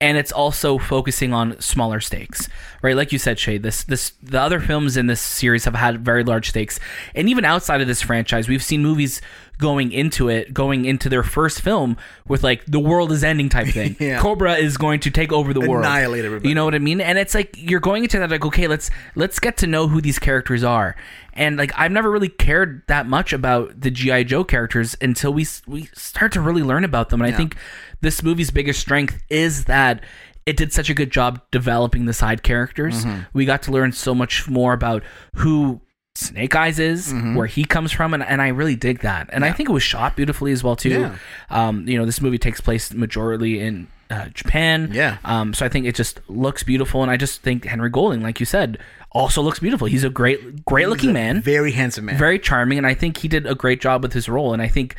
and 0.00 0.16
it's 0.16 0.32
also 0.32 0.78
focusing 0.78 1.34
on 1.34 1.60
smaller 1.60 2.00
stakes. 2.00 2.48
Right? 2.80 2.96
Like 2.96 3.12
you 3.12 3.18
said, 3.18 3.38
Shay, 3.38 3.58
this 3.58 3.82
this 3.82 4.12
the 4.22 4.40
other 4.40 4.58
films 4.58 4.96
in 4.96 5.06
this 5.06 5.20
series 5.20 5.66
have 5.66 5.74
had 5.74 6.02
very 6.02 6.24
large 6.24 6.48
stakes. 6.48 6.80
And 7.14 7.28
even 7.28 7.44
outside 7.44 7.82
of 7.82 7.86
this 7.86 8.00
franchise, 8.00 8.48
we've 8.48 8.62
seen 8.62 8.82
movies 8.82 9.20
going 9.58 9.92
into 9.92 10.28
it, 10.28 10.54
going 10.54 10.84
into 10.84 11.08
their 11.08 11.22
first 11.22 11.60
film 11.60 11.96
with 12.26 12.42
like 12.42 12.64
the 12.66 12.78
world 12.78 13.12
is 13.12 13.24
ending 13.24 13.48
type 13.48 13.68
thing. 13.68 13.96
Yeah. 14.08 14.20
Cobra 14.20 14.54
is 14.54 14.76
going 14.76 15.00
to 15.00 15.10
take 15.10 15.32
over 15.32 15.52
the 15.52 15.60
world. 15.60 15.84
Annihilate 15.84 16.24
everybody. 16.24 16.48
You 16.48 16.54
know 16.54 16.64
what 16.64 16.74
I 16.74 16.78
mean? 16.78 17.00
And 17.00 17.18
it's 17.18 17.34
like 17.34 17.54
you're 17.58 17.80
going 17.80 18.04
into 18.04 18.18
that 18.18 18.30
like, 18.30 18.44
okay, 18.44 18.68
let's 18.68 18.90
let's 19.16 19.40
get 19.40 19.56
to 19.58 19.66
know 19.66 19.88
who 19.88 20.00
these 20.00 20.18
characters 20.18 20.62
are. 20.62 20.94
And 21.34 21.56
like 21.56 21.72
I've 21.76 21.90
never 21.90 22.10
really 22.10 22.28
cared 22.28 22.82
that 22.86 23.06
much 23.06 23.32
about 23.32 23.80
the 23.80 23.90
GI 23.90 24.24
Joe 24.24 24.44
characters 24.44 24.96
until 25.00 25.32
we 25.32 25.46
we 25.66 25.86
start 25.94 26.32
to 26.32 26.40
really 26.40 26.62
learn 26.62 26.84
about 26.84 27.08
them. 27.08 27.20
And 27.20 27.34
I 27.34 27.36
think 27.36 27.56
this 28.00 28.22
movie's 28.22 28.50
biggest 28.50 28.80
strength 28.80 29.20
is 29.28 29.64
that 29.64 30.04
it 30.46 30.56
did 30.56 30.72
such 30.72 30.88
a 30.88 30.94
good 30.94 31.10
job 31.10 31.42
developing 31.50 32.06
the 32.06 32.14
side 32.14 32.42
characters. 32.42 33.04
Mm-hmm. 33.04 33.20
We 33.32 33.44
got 33.44 33.62
to 33.64 33.72
learn 33.72 33.92
so 33.92 34.14
much 34.14 34.48
more 34.48 34.72
about 34.72 35.02
who 35.34 35.80
Snake 36.18 36.54
Eyes 36.56 36.78
is, 36.78 37.12
Mm-hmm. 37.12 37.34
where 37.36 37.46
he 37.46 37.64
comes 37.64 37.92
from, 37.92 38.12
and, 38.14 38.22
and 38.22 38.42
I 38.42 38.48
really 38.48 38.76
dig 38.76 39.00
that. 39.00 39.28
And 39.32 39.44
I 39.44 39.52
think 39.52 39.68
it 39.68 39.72
was 39.72 39.82
shot 39.82 40.16
beautifully 40.16 40.52
as 40.52 40.64
well 40.64 40.76
too. 40.76 40.88
Yeah. 40.90 41.16
Um, 41.50 41.86
you 41.88 41.96
know, 41.98 42.04
this 42.04 42.20
movie 42.20 42.38
takes 42.38 42.60
place 42.60 42.90
majorly 42.90 43.58
in 43.60 43.86
uh, 44.10 44.26
Japan. 44.34 44.90
Yeah. 44.92 45.18
Um, 45.24 45.54
so 45.54 45.64
I 45.64 45.68
think 45.68 45.86
it 45.86 45.94
just 45.94 46.20
looks 46.28 46.62
beautiful, 46.62 47.02
and 47.02 47.10
I 47.10 47.16
just 47.16 47.42
think 47.42 47.64
Henry 47.64 47.90
Golding, 47.90 48.22
like 48.22 48.40
you 48.40 48.46
said, 48.46 48.78
also 49.12 49.40
looks 49.42 49.58
beautiful. 49.58 49.86
He's 49.86 50.04
a 50.04 50.10
great, 50.10 50.64
great 50.64 50.88
looking 50.88 51.12
man, 51.12 51.40
Very 51.40 51.72
handsome 51.72 52.06
man. 52.06 52.18
very 52.18 52.38
charming, 52.38 52.78
and 52.78 52.86
I 52.86 52.94
think 52.94 53.18
he 53.18 53.28
did 53.28 53.46
a 53.46 53.54
great 53.54 53.80
job 53.80 54.02
with 54.02 54.12
his 54.12 54.28
role. 54.28 54.52
And 54.52 54.60
I 54.60 54.68
think 54.68 54.96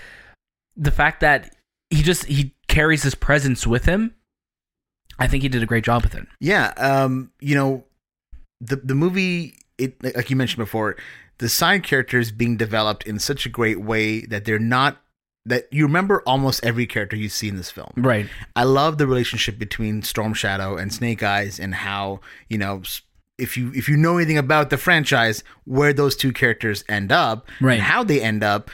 the 0.78 0.92
fact 0.92 1.20
that 1.22 1.56
he 1.90 2.02
just 2.02 2.26
he 2.26 2.54
carries 2.68 3.04
his 3.04 3.14
presence 3.16 3.68
with 3.68 3.86
him, 3.86 4.16
I 5.20 5.28
think 5.28 5.44
he 5.44 5.50
did 5.50 5.62
a 5.64 5.66
great 5.66 5.84
job 5.84 6.04
with 6.04 6.16
it. 6.16 6.26
Yeah, 6.40 6.68
um, 6.78 7.32
you 7.42 7.56
know, 7.56 7.84
the 8.62 8.78
the 8.78 8.96
movie, 8.96 9.56
it 9.80 10.04
like 10.16 10.30
you 10.30 10.36
mentioned 10.36 10.58
before, 10.60 10.96
the 11.40 11.50
side 11.50 11.84
characters 11.84 12.32
being 12.32 12.58
developed 12.58 13.04
in 13.08 13.18
such 13.20 13.46
a 13.46 13.50
great 13.50 13.80
way 13.82 14.22
that 14.26 14.46
they're 14.46 14.60
not 14.60 15.02
that 15.46 15.68
you 15.72 15.86
remember 15.86 16.22
almost 16.28 16.64
every 16.64 16.86
character 16.86 17.16
you 17.16 17.30
see 17.30 17.48
in 17.48 17.56
this 17.56 17.72
film. 17.72 17.92
Right. 17.96 18.28
I 18.56 18.64
love 18.66 18.98
the 18.98 19.08
relationship 19.08 19.58
between 19.58 20.04
Storm 20.04 20.34
Shadow 20.34 20.78
and 20.78 20.94
Snake 20.94 21.24
Eyes 21.24 21.60
and 21.60 21.74
how 21.74 22.20
you 22.50 22.58
know 22.58 22.84
if 23.38 23.56
you 23.58 23.72
if 23.74 23.88
you 23.88 23.96
know 23.96 24.18
anything 24.18 24.38
about 24.38 24.70
the 24.70 24.78
franchise, 24.78 25.44
where 25.64 25.94
those 25.94 26.16
two 26.16 26.34
characters 26.34 26.84
end 26.90 27.12
up 27.12 27.48
Right. 27.62 27.76
and 27.76 27.84
how 27.84 28.04
they 28.04 28.22
end 28.22 28.44
up. 28.44 28.70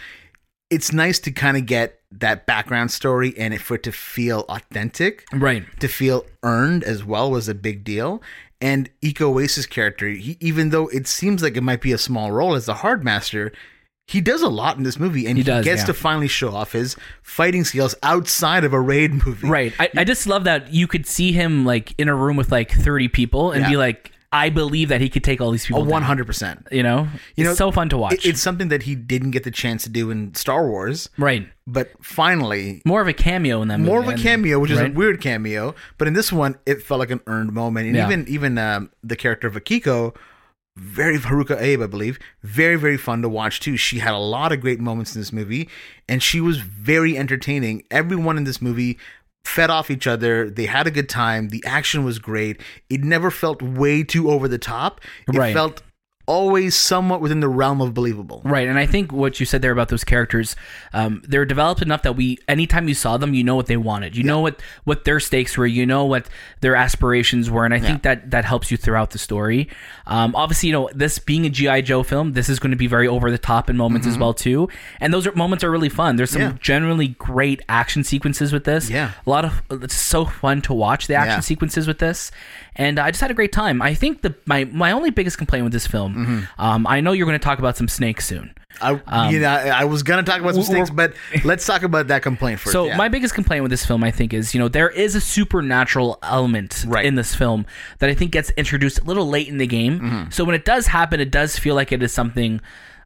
It's 0.71 0.91
nice 0.91 1.19
to 1.19 1.31
kind 1.31 1.55
of 1.57 1.67
get 1.67 1.99
that 2.11 2.47
background 2.47 2.89
story 2.89 3.35
and 3.37 3.53
it, 3.53 3.61
for 3.61 3.75
it 3.75 3.83
to 3.83 3.91
feel 3.91 4.45
authentic 4.49 5.23
Right. 5.31 5.63
to 5.79 5.87
feel 5.87 6.25
earned 6.41 6.83
as 6.83 7.03
well 7.03 7.29
was 7.29 7.47
a 7.47 7.53
big 7.53 7.83
deal. 7.83 8.21
And 8.61 8.89
Iko 9.01 9.33
Uwais 9.33 9.69
character, 9.69 10.07
he, 10.09 10.37
even 10.39 10.69
though 10.69 10.87
it 10.87 11.07
seems 11.07 11.43
like 11.43 11.57
it 11.57 11.61
might 11.61 11.81
be 11.81 11.91
a 11.91 11.97
small 11.97 12.31
role 12.31 12.55
as 12.55 12.65
the 12.65 12.75
hard 12.75 13.03
master, 13.03 13.51
he 14.07 14.21
does 14.21 14.41
a 14.41 14.47
lot 14.49 14.77
in 14.77 14.83
this 14.83 14.99
movie, 14.99 15.25
and 15.25 15.35
He 15.37 15.43
he, 15.43 15.47
does, 15.47 15.65
gets 15.65 15.81
yeah. 15.81 15.85
to 15.87 15.93
finally 15.93 16.27
show 16.27 16.53
off 16.55 16.71
his 16.73 16.95
fighting 17.23 17.63
skills 17.63 17.95
outside 18.03 18.63
of 18.63 18.71
a 18.71 18.79
raid 18.79 19.25
movie. 19.25 19.47
Right. 19.47 19.73
I, 19.79 19.89
I 19.97 20.03
just 20.03 20.25
love 20.27 20.43
that 20.45 20.73
you 20.73 20.87
could 20.87 21.05
see 21.07 21.31
him 21.31 21.65
like 21.65 21.93
in 21.97 22.07
a 22.07 22.15
room 22.15 22.37
with 22.37 22.51
like 22.51 22.71
30 22.71 23.07
people 23.09 23.51
and 23.51 23.63
Yeah. 23.63 23.69
be 23.71 23.77
like, 23.77 24.11
I 24.35 24.49
believe 24.49 24.89
that 24.89 24.99
he 25.01 25.09
could 25.09 25.23
take 25.23 25.39
all 25.41 25.51
these 25.51 25.65
people. 25.65 25.85
One 25.85 26.03
hundred 26.03 26.25
percent. 26.27 26.67
You 26.71 26.83
know, 26.83 27.07
You 27.35 27.43
it's 27.43 27.47
know, 27.49 27.53
so 27.55 27.71
fun 27.71 27.89
to 27.89 27.97
watch. 27.97 28.13
It- 28.13 28.25
It's 28.25 28.41
something 28.41 28.67
that 28.69 28.83
he 28.83 28.93
didn't 28.95 29.31
get 29.31 29.43
the 29.43 29.51
chance 29.51 29.83
to 29.83 29.89
do 29.89 30.11
in 30.11 30.35
Star 30.35 30.67
Wars, 30.67 31.09
right. 31.17 31.47
but 31.65 31.91
finally. 32.03 32.81
More 32.85 33.01
of 33.01 33.07
a 33.07 33.13
cameo 33.13 33.61
in 33.61 33.67
that 33.69 33.79
movie. 33.79 33.91
More 33.91 33.99
of 34.01 34.07
a 34.07 34.11
and- 34.11 34.21
cameo, 34.21 34.59
which 34.59 34.71
is 34.71 34.79
right? 34.79 34.91
a 34.91 34.93
weird 34.93 35.21
cameo, 35.21 35.73
but 35.97 36.07
in 36.07 36.13
this 36.13 36.31
one, 36.33 36.57
it 36.65 36.81
felt 36.83 36.99
like 36.99 37.11
an 37.11 37.21
earned 37.27 37.53
moment. 37.53 37.87
And 37.87 37.95
Yeah. 37.95 38.05
even 38.07 38.27
even 38.27 38.57
um, 38.57 38.89
the 39.03 39.15
character 39.15 39.47
of 39.47 39.53
Akiko, 39.55 40.15
very 40.77 41.17
Haruka 41.17 41.59
Abe, 41.61 41.81
I 41.83 41.87
believe, 41.87 42.19
very 42.43 42.75
very 42.75 42.97
fun 42.97 43.21
to 43.21 43.29
watch 43.29 43.61
too. 43.61 43.77
She 43.77 43.99
had 43.99 44.13
a 44.13 44.17
lot 44.35 44.51
of 44.51 44.59
great 44.59 44.79
moments 44.81 45.15
in 45.15 45.21
this 45.21 45.31
movie, 45.31 45.69
and 46.09 46.21
she 46.21 46.41
was 46.41 46.57
very 46.57 47.17
entertaining. 47.17 47.83
Everyone 47.89 48.37
in 48.37 48.43
this 48.43 48.61
movie 48.61 48.97
fed 49.45 49.69
off 49.69 49.89
each 49.91 50.07
other. 50.07 50.49
They 50.49 50.65
had 50.65 50.87
a 50.87 50.91
good 50.91 51.07
time. 51.07 51.49
The 51.49 51.63
action 51.65 52.03
was 52.03 52.19
great. 52.19 52.59
It 52.89 53.03
never 53.03 53.29
felt 53.31 53.61
way 53.61 54.03
too 54.03 54.29
over 54.29 54.47
the 54.47 54.57
top. 54.57 54.99
It 55.27 55.37
Right. 55.37 55.53
felt 55.53 55.81
always 56.27 56.75
somewhat 56.75 57.21
within 57.21 57.39
the 57.39 57.47
realm 57.47 57.81
of 57.81 57.93
believable. 57.93 58.41
Right, 58.43 58.67
and 58.67 58.79
I 58.79 58.85
think 58.85 59.11
what 59.11 59.39
you 59.39 59.45
said 59.45 59.61
there 59.61 59.71
about 59.71 59.89
those 59.89 60.03
characters, 60.03 60.55
um, 60.93 61.21
they're 61.27 61.45
developed 61.45 61.81
enough 61.81 62.01
that 62.03 62.15
we, 62.15 62.39
anytime 62.47 62.87
you 62.87 62.93
saw 62.95 63.17
them, 63.17 63.33
you 63.33 63.43
know 63.43 63.55
what 63.55 63.67
they 63.67 63.77
wanted, 63.77 64.15
you 64.15 64.23
know 64.23 64.39
what 64.39 64.59
what 64.85 65.03
their 65.05 65.19
stakes 65.19 65.57
were, 65.57 65.67
you 65.67 65.85
know 65.85 66.05
what 66.05 66.27
their 66.61 66.75
aspirations 66.75 67.51
were, 67.51 67.65
and 67.65 67.73
I 67.73 67.79
think 67.79 68.03
that 68.03 68.31
that 68.31 68.45
helps 68.45 68.71
you 68.71 68.77
throughout 68.77 69.11
the 69.11 69.17
story. 69.19 69.69
Um, 70.07 70.35
obviously, 70.35 70.67
you 70.69 70.73
know 70.73 70.89
this 70.95 71.19
being 71.19 71.45
a 71.45 71.49
GI 71.49 71.83
Joe 71.83 72.01
film, 72.03 72.33
this 72.33 72.49
is 72.49 72.59
going 72.59 72.71
to 72.71 72.77
be 72.77 72.87
very 72.87 73.07
over 73.07 73.29
the 73.29 73.37
top 73.37 73.69
in 73.69 73.77
moments 73.77 74.07
as 74.07 74.17
well 74.17 74.33
too, 74.33 74.67
and 74.99 75.13
those 75.13 75.27
are, 75.27 75.31
moments 75.33 75.63
are 75.63 75.69
really 75.71 75.89
fun. 75.89 76.15
There's 76.15 76.31
some 76.31 76.41
Mm-hmm. 76.45 76.51
Yeah. 76.57 76.57
generally 76.61 77.07
great 77.09 77.61
action 77.69 78.03
sequences 78.03 78.51
with 78.53 78.65
this. 78.65 78.89
Yeah. 78.89 79.11
a 79.25 79.29
lot 79.29 79.45
of 79.45 79.61
it's 79.71 79.95
so 79.95 80.25
fun 80.25 80.61
to 80.63 80.73
watch 80.73 81.07
the 81.07 81.15
action 81.15 81.37
Yeah. 81.37 81.39
sequences 81.39 81.87
with 81.87 81.99
this, 81.99 82.31
and 82.75 82.99
I 82.99 83.11
just 83.11 83.21
had 83.21 83.31
a 83.31 83.33
great 83.33 83.51
time. 83.51 83.81
I 83.81 83.93
think 83.93 84.21
the 84.21 84.35
my 84.45 84.65
my 84.65 84.91
only 84.91 85.09
biggest 85.11 85.37
complaint 85.37 85.63
with 85.63 85.73
this 85.73 85.87
film, 85.87 86.15
Mm-hmm. 86.15 86.61
um, 86.61 86.85
I 86.87 87.01
know 87.01 87.11
you're 87.13 87.25
going 87.27 87.39
to 87.39 87.43
talk 87.43 87.59
about 87.59 87.77
some 87.77 87.87
snakes 87.87 88.25
soon. 88.25 88.53
I, 88.81 89.29
you 89.29 89.39
know, 89.39 89.47
I, 89.47 89.85
was 89.85 90.03
gonna 90.03 90.21
talk 90.23 90.41
about 90.41 90.53
some 90.53 90.63
snakes, 90.63 90.89
but 90.89 91.13
let's 91.45 91.65
talk 91.65 91.83
about 91.83 92.07
that 92.07 92.23
complaint 92.23 92.59
first. 92.59 92.73
So 92.73 92.87
yeah. 92.87 92.97
my 92.97 93.07
biggest 93.07 93.33
complaint 93.33 93.63
with 93.63 93.71
this 93.71 93.85
film, 93.85 94.03
I 94.03 94.11
think, 94.11 94.33
is 94.33 94.53
you 94.53 94.59
know 94.59 94.67
there 94.67 94.89
is 94.89 95.15
a 95.15 95.21
supernatural 95.21 96.19
element 96.21 96.83
Right. 96.85 97.05
in 97.05 97.15
this 97.15 97.33
film 97.33 97.65
that 97.99 98.09
I 98.09 98.13
think 98.13 98.31
gets 98.31 98.49
introduced 98.57 98.99
a 98.99 99.03
little 99.05 99.29
late 99.29 99.47
in 99.47 99.59
the 99.59 99.65
game. 99.67 99.99
Mm-hmm. 100.01 100.29
So 100.31 100.43
when 100.43 100.55
it 100.55 100.65
does 100.65 100.87
happen, 100.87 101.21
it 101.21 101.31
does 101.31 101.57
feel 101.57 101.73
like 101.73 101.93
it 101.93 102.03
is 102.03 102.11
something 102.11 102.59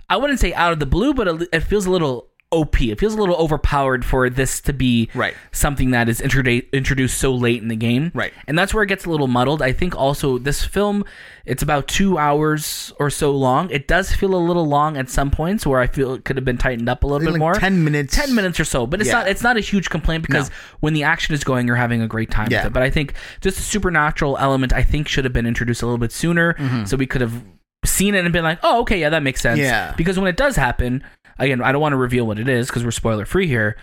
I 0.10 0.18
wouldn't 0.18 0.40
say 0.40 0.56
out 0.56 0.74
of 0.74 0.80
the 0.80 0.88
blue, 0.88 1.14
but 1.14 1.28
it 1.54 1.60
feels 1.62 1.86
a 1.86 1.92
little 1.92 2.29
OP. 2.52 2.82
It 2.82 3.00
feels 3.00 3.14
a 3.14 3.18
little 3.18 3.36
overpowered 3.36 4.04
for 4.04 4.28
this 4.30 4.60
to 4.62 4.74
be 4.74 5.08
Right. 5.14 5.36
something 5.52 5.92
that 5.92 6.10
is 6.10 6.20
introdu- 6.20 6.66
introduced 6.72 7.18
so 7.20 7.32
late 7.34 7.62
in 7.62 7.68
the 7.68 7.76
game. 7.76 8.12
Right. 8.16 8.34
And 8.48 8.58
that's 8.58 8.74
where 8.74 8.84
it 8.84 8.88
gets 8.88 9.06
a 9.06 9.10
little 9.12 9.28
muddled. 9.28 9.62
I 9.62 9.72
think 9.72 9.96
also 9.96 10.40
this 10.40 10.64
film, 10.66 11.06
it's 11.46 11.62
about 11.62 11.88
two 11.88 12.18
hours 12.18 12.92
or 13.00 13.12
so 13.12 13.32
long. 13.32 13.70
It 13.70 13.88
does 13.88 14.14
feel 14.16 14.34
a 14.34 14.38
little 14.38 14.68
long 14.68 14.98
at 14.98 15.10
some 15.10 15.30
points 15.30 15.66
where 15.68 15.80
I 15.80 15.86
feel 15.86 16.14
it 16.16 16.26
could 16.26 16.38
have 16.38 16.46
been 16.46 16.58
tightened 16.58 16.90
up 16.90 17.04
a 17.04 17.08
little 17.08 17.24
bit 17.26 17.34
like 17.34 17.40
more. 17.40 17.54
10 17.54 17.84
minutes. 17.84 18.16
10 18.16 18.34
minutes 18.34 18.60
or 18.60 18.66
so. 18.66 18.88
But 18.88 19.00
it's 19.00 19.10
Yeah. 19.10 19.20
not 19.20 19.28
it's 19.28 19.44
not 19.44 19.56
a 19.58 19.62
huge 19.62 19.90
complaint 19.92 20.26
because 20.26 20.50
No. 20.50 20.56
when 20.80 20.94
the 20.96 21.04
action 21.04 21.36
is 21.36 21.44
going, 21.44 21.68
you're 21.68 21.76
having 21.76 22.02
a 22.02 22.08
great 22.08 22.32
time 22.32 22.48
Yeah. 22.50 22.60
with 22.60 22.68
it. 22.68 22.74
But 22.74 22.82
I 22.82 22.90
think 22.90 23.14
just 23.42 23.58
the 23.58 23.64
supernatural 23.64 24.38
element, 24.40 24.74
I 24.74 24.82
think, 24.82 25.08
should 25.08 25.24
have 25.24 25.34
been 25.34 25.46
introduced 25.46 25.84
a 25.84 25.86
little 25.86 26.00
bit 26.00 26.12
sooner, 26.12 26.54
mm-hmm. 26.56 26.86
so 26.86 26.98
we 26.98 27.06
could 27.06 27.22
have 27.22 27.44
seen 27.86 28.14
it 28.14 28.26
and 28.26 28.34
been 28.34 28.44
like, 28.44 28.60
oh, 28.62 28.82
okay, 28.82 29.00
yeah, 29.00 29.10
that 29.10 29.24
makes 29.24 29.40
sense. 29.40 29.58
Yeah. 29.60 29.94
Because 29.96 30.20
when 30.20 30.28
it 30.28 30.36
does 30.36 30.58
happen, 30.58 31.02
again, 31.40 31.62
I 31.62 31.72
don't 31.72 31.82
want 31.82 31.94
to 31.94 31.98
reveal 31.98 32.28
what 32.28 32.40
it 32.40 32.48
is 32.50 32.68
because 32.68 32.84
we're 32.84 32.92
spoiler 32.92 33.26
free 33.26 33.48
here. 33.48 33.78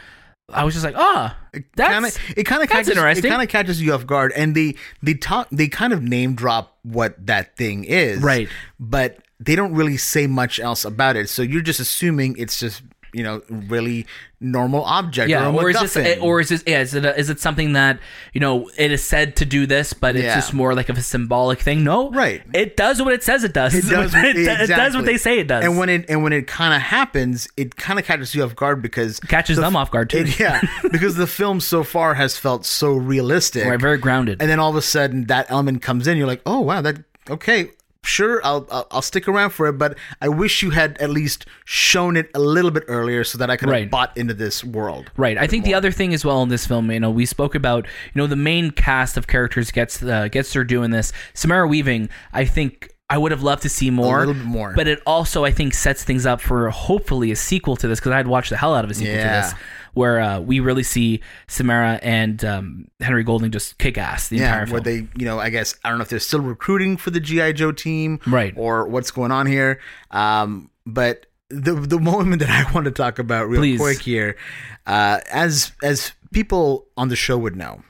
I 0.48 0.62
was 0.62 0.74
just 0.74 0.84
like, 0.84 0.94
ah, 0.96 1.36
that's 1.74 2.16
kinda, 2.16 2.40
it 2.40 2.44
kind 2.44 2.62
of 2.62 2.68
catches 2.68 2.90
interesting. 2.90 3.24
it 3.24 3.28
kind 3.28 3.42
of 3.42 3.48
catches 3.48 3.82
you 3.82 3.92
off 3.92 4.06
guard, 4.06 4.32
and 4.36 4.54
they 4.54 4.76
they 5.02 5.14
talk 5.14 5.48
they 5.50 5.66
kind 5.66 5.92
of 5.92 6.02
name 6.02 6.34
drop 6.36 6.78
what 6.84 7.26
that 7.26 7.56
thing 7.56 7.82
is, 7.84 8.22
Right. 8.22 8.48
But 8.78 9.18
they 9.40 9.56
don't 9.56 9.74
really 9.74 9.96
say 9.96 10.28
much 10.28 10.60
else 10.60 10.84
about 10.84 11.16
it, 11.16 11.28
so 11.28 11.42
you're 11.42 11.62
just 11.62 11.80
assuming 11.80 12.36
it's 12.38 12.60
just 12.60 12.82
you 13.16 13.22
know 13.24 13.42
really 13.48 14.06
normal 14.38 14.84
object. 14.84 15.30
yeah, 15.30 15.48
or, 15.48 15.62
or 15.62 15.70
is 15.70 15.80
this, 15.80 16.18
or 16.20 16.40
is 16.40 16.50
this, 16.50 16.62
yeah, 16.66 16.80
is 16.82 16.92
it, 16.94 17.06
a, 17.06 17.18
is 17.18 17.30
it 17.30 17.40
something 17.40 17.72
that 17.72 17.98
you 18.34 18.40
know 18.40 18.70
it 18.76 18.92
is 18.92 19.02
said 19.02 19.34
to 19.36 19.44
do 19.46 19.66
this, 19.66 19.94
but 19.94 20.14
it's 20.14 20.24
Yeah. 20.26 20.34
just 20.34 20.52
more 20.52 20.74
like 20.74 20.90
of 20.90 20.98
a 20.98 21.02
symbolic 21.02 21.58
thing? 21.60 21.82
No, 21.82 22.10
Right. 22.10 22.42
It 22.52 22.76
does 22.76 23.00
what 23.00 23.14
it 23.14 23.22
says 23.22 23.44
it 23.44 23.54
does. 23.54 23.74
It 23.74 23.86
does, 23.90 24.14
it, 24.14 24.36
it 24.36 24.68
does 24.68 24.94
what 24.94 25.06
they 25.06 25.16
say 25.16 25.38
it 25.38 25.48
does. 25.48 25.64
And 25.64 25.78
when 25.78 25.88
it 25.88 26.04
and 26.10 26.22
when 26.22 26.34
it 26.34 26.46
kind 26.46 26.74
of 26.74 26.82
happens, 26.82 27.48
it 27.56 27.76
kind 27.76 27.98
of 27.98 28.04
catches 28.04 28.34
you 28.34 28.44
off 28.44 28.54
guard 28.54 28.82
because 28.82 29.18
catches 29.20 29.56
the 29.56 29.62
them 29.62 29.74
off 29.76 29.90
guard 29.90 30.10
too. 30.10 30.18
it- 30.18 30.38
yeah, 30.38 30.60
because 30.92 31.16
the 31.16 31.26
film 31.26 31.58
so 31.60 31.82
far 31.82 32.12
has 32.14 32.36
felt 32.36 32.66
so 32.66 32.92
realistic, 32.94 33.64
right, 33.66 33.80
very 33.80 33.96
grounded. 33.98 34.42
and 34.42 34.50
then 34.50 34.60
all 34.60 34.68
of 34.70 34.76
a 34.76 34.82
sudden 34.82 35.24
that 35.28 35.50
element 35.50 35.80
comes 35.80 36.06
in. 36.06 36.18
You're 36.18 36.26
like, 36.26 36.42
oh 36.44 36.60
wow, 36.60 36.82
that 36.82 36.98
okay. 37.30 37.70
Sure, 38.06 38.40
I'll, 38.44 38.66
I'll 38.70 38.86
I'll 38.90 39.02
stick 39.02 39.28
around 39.28 39.50
for 39.50 39.66
it, 39.66 39.74
but 39.74 39.98
I 40.20 40.28
wish 40.28 40.62
you 40.62 40.70
had 40.70 40.96
at 40.98 41.10
least 41.10 41.46
shown 41.64 42.16
it 42.16 42.30
a 42.34 42.40
little 42.40 42.70
bit 42.70 42.84
earlier 42.88 43.24
so 43.24 43.38
that 43.38 43.50
I 43.50 43.56
could 43.56 43.68
have 43.68 43.90
bought 43.90 44.16
into 44.16 44.34
this 44.34 44.64
world. 44.64 45.10
Right. 45.16 45.36
I 45.36 45.46
think 45.46 45.64
the 45.64 45.74
other 45.74 45.90
thing 45.90 46.14
as 46.14 46.24
well 46.24 46.42
in 46.42 46.48
this 46.48 46.66
film, 46.66 46.90
you 46.90 47.00
know, 47.00 47.10
we 47.10 47.26
spoke 47.26 47.54
about, 47.54 47.86
you 47.86 48.20
know, 48.20 48.26
the 48.26 48.36
main 48.36 48.70
cast 48.70 49.16
of 49.16 49.26
characters 49.26 49.70
gets 49.70 50.02
uh, 50.02 50.28
gets 50.28 50.52
their 50.52 50.64
due 50.64 50.82
in 50.82 50.90
this. 50.90 51.12
Samara 51.34 51.66
Weaving, 51.66 52.08
I 52.32 52.44
think 52.44 52.95
I 53.08 53.18
would 53.18 53.30
have 53.30 53.42
loved 53.42 53.62
to 53.62 53.68
see 53.68 53.90
more, 53.90 54.18
little 54.20 54.34
bit 54.34 54.44
more. 54.44 54.72
but 54.74 54.88
it 54.88 55.00
also 55.06 55.44
I 55.44 55.52
think 55.52 55.74
sets 55.74 56.02
things 56.02 56.26
up 56.26 56.40
for 56.40 56.70
hopefully 56.70 57.30
a 57.30 57.36
sequel 57.36 57.76
to 57.76 57.86
this 57.86 58.00
because 58.00 58.10
I'd 58.12 58.26
watch 58.26 58.50
the 58.50 58.56
hell 58.56 58.74
out 58.74 58.84
of 58.84 58.90
a 58.90 58.94
sequel 58.94 59.14
Yeah. 59.14 59.42
to 59.42 59.46
this, 59.52 59.60
where 59.94 60.20
uh, 60.20 60.40
we 60.40 60.58
really 60.58 60.82
see 60.82 61.20
Samara 61.46 62.00
and 62.02 62.44
um, 62.44 62.88
Henry 63.00 63.22
Golding 63.22 63.52
just 63.52 63.78
kick 63.78 63.96
ass 63.96 64.28
the 64.28 64.38
Yeah, 64.38 64.46
entire 64.60 64.72
where 64.74 64.82
film. 64.82 65.08
they, 65.14 65.20
you 65.20 65.24
know, 65.24 65.38
I 65.38 65.50
guess 65.50 65.76
I 65.84 65.88
don't 65.90 65.98
know 65.98 66.02
if 66.02 66.08
they're 66.08 66.18
still 66.18 66.40
recruiting 66.40 66.96
for 66.96 67.10
the 67.10 67.20
GI 67.20 67.52
Joe 67.52 67.70
team, 67.70 68.18
Right. 68.26 68.52
or 68.56 68.88
what's 68.88 69.12
going 69.12 69.30
on 69.30 69.46
here. 69.46 69.78
Um, 70.10 70.70
but 70.84 71.26
the 71.48 71.74
the 71.74 72.00
moment 72.00 72.40
that 72.40 72.50
I 72.50 72.70
want 72.74 72.86
to 72.86 72.90
talk 72.90 73.20
about 73.20 73.48
real 73.48 73.60
Please. 73.60 73.78
quick 73.80 74.00
here, 74.00 74.36
uh, 74.84 75.20
as 75.32 75.70
as 75.80 76.10
people 76.32 76.86
on 76.96 77.08
the 77.08 77.14
show 77.16 77.38
would 77.38 77.54
know, 77.54 77.82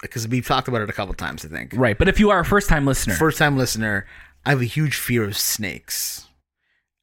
because 0.00 0.28
we've 0.28 0.46
talked 0.46 0.68
about 0.68 0.80
it 0.80 0.88
a 0.88 0.92
couple 0.92 1.12
times, 1.14 1.44
I 1.44 1.48
think. 1.48 1.72
right. 1.74 1.98
But 1.98 2.06
if 2.08 2.20
you 2.20 2.30
are 2.30 2.38
a 2.38 2.44
first 2.44 2.68
time 2.68 2.86
listener, 2.86 3.14
First 3.14 3.36
time 3.38 3.56
listener, 3.56 4.06
I 4.46 4.50
have 4.50 4.60
a 4.60 4.64
huge 4.64 4.96
fear 4.96 5.24
of 5.24 5.36
snakes. 5.36 6.26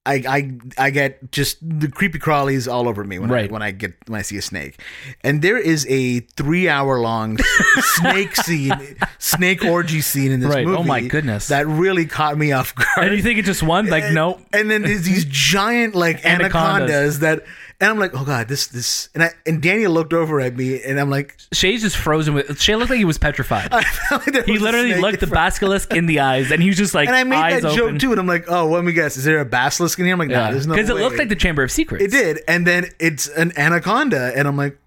I, 0.05 0.23
I 0.77 0.85
I 0.85 0.89
get 0.89 1.33
just 1.33 1.57
the 1.61 1.89
creepy 1.89 2.17
crawlies 2.17 2.71
all 2.71 2.87
over 2.87 3.03
me 3.03 3.19
when 3.19 3.29
Right. 3.29 3.49
I 3.49 3.51
when 3.51 3.61
I 3.61 3.71
get 3.71 3.93
when 4.07 4.17
I 4.17 4.21
see 4.21 4.37
a 4.37 4.41
snake, 4.41 4.81
and 5.21 5.41
there 5.41 5.57
is 5.57 5.85
a 5.89 6.21
three 6.21 6.69
hour 6.69 6.97
long 7.01 7.37
snake 7.79 8.33
scene, 8.37 8.71
snake 9.19 9.65
orgy 9.65 9.99
scene 9.99 10.31
in 10.31 10.39
this 10.39 10.49
Right. 10.49 10.65
movie. 10.65 10.77
Oh 10.79 10.83
my 10.83 11.01
goodness. 11.05 11.49
that 11.49 11.67
really 11.67 12.05
caught 12.05 12.37
me 12.37 12.53
off 12.53 12.73
guard. 12.95 13.07
and 13.09 13.17
you 13.17 13.21
think 13.21 13.37
it's 13.39 13.47
just 13.47 13.63
one? 13.63 13.87
Like, 13.89 14.13
no. 14.13 14.39
And 14.53 14.71
then 14.71 14.81
there's 14.83 15.03
these 15.03 15.25
giant 15.25 15.93
like 15.93 16.23
anacondas. 16.25 16.89
Anacondas. 16.89 17.19
that, 17.19 17.43
and 17.79 17.91
I'm 17.91 17.99
like, 17.99 18.15
oh 18.15 18.25
god, 18.25 18.47
this 18.47 18.67
this, 18.67 19.09
and 19.13 19.23
I 19.23 19.29
and 19.45 19.61
Daniel 19.61 19.91
looked 19.91 20.13
over 20.13 20.39
at 20.39 20.55
me, 20.55 20.81
and 20.81 20.99
I'm 20.99 21.09
like, 21.09 21.37
Shay's 21.53 21.81
just 21.81 21.95
frozen 21.97 22.33
with. 22.33 22.59
Shay 22.59 22.75
looked 22.75 22.89
like 22.89 22.97
he 22.97 23.05
was 23.05 23.17
petrified. 23.17 23.71
Like 24.11 24.45
He 24.45 24.53
was 24.53 24.61
literally 24.61 24.95
looked 24.99 25.19
the 25.19 25.27
basilisk 25.27 25.93
in 25.93 26.05
the 26.05 26.21
eyes, 26.21 26.51
and 26.51 26.61
he 26.61 26.69
was 26.69 26.77
just 26.77 26.93
like 26.95 27.07
And 27.07 27.15
I 27.15 27.23
made 27.23 27.37
that 27.61 27.65
open. 27.65 27.77
joke 27.77 27.99
too, 27.99 28.11
and 28.11 28.19
I'm 28.19 28.27
like, 28.27 28.45
oh, 28.49 28.67
let 28.67 28.83
me 28.83 28.93
guess, 28.93 29.17
is 29.17 29.25
there 29.25 29.39
a 29.39 29.45
basilisk 29.45 29.99
in 29.99 30.05
here? 30.05 30.13
I'm 30.13 30.19
like, 30.19 30.29
nah, 30.29 30.45
Yeah, 30.45 30.51
there's 30.51 30.65
no 30.65 30.73
because 30.73 30.89
it 30.89 30.95
looked 30.95 31.17
like 31.17 31.29
the 31.29 31.35
Chamber 31.35 31.61
of 31.63 31.71
Secrets. 31.71 32.03
It 32.03 32.11
did, 32.11 32.39
and 32.47 32.65
then 32.65 32.85
it's 32.99 33.27
an 33.27 33.51
anaconda, 33.57 34.31
and 34.35 34.47
I'm 34.47 34.57
like, 34.57 34.79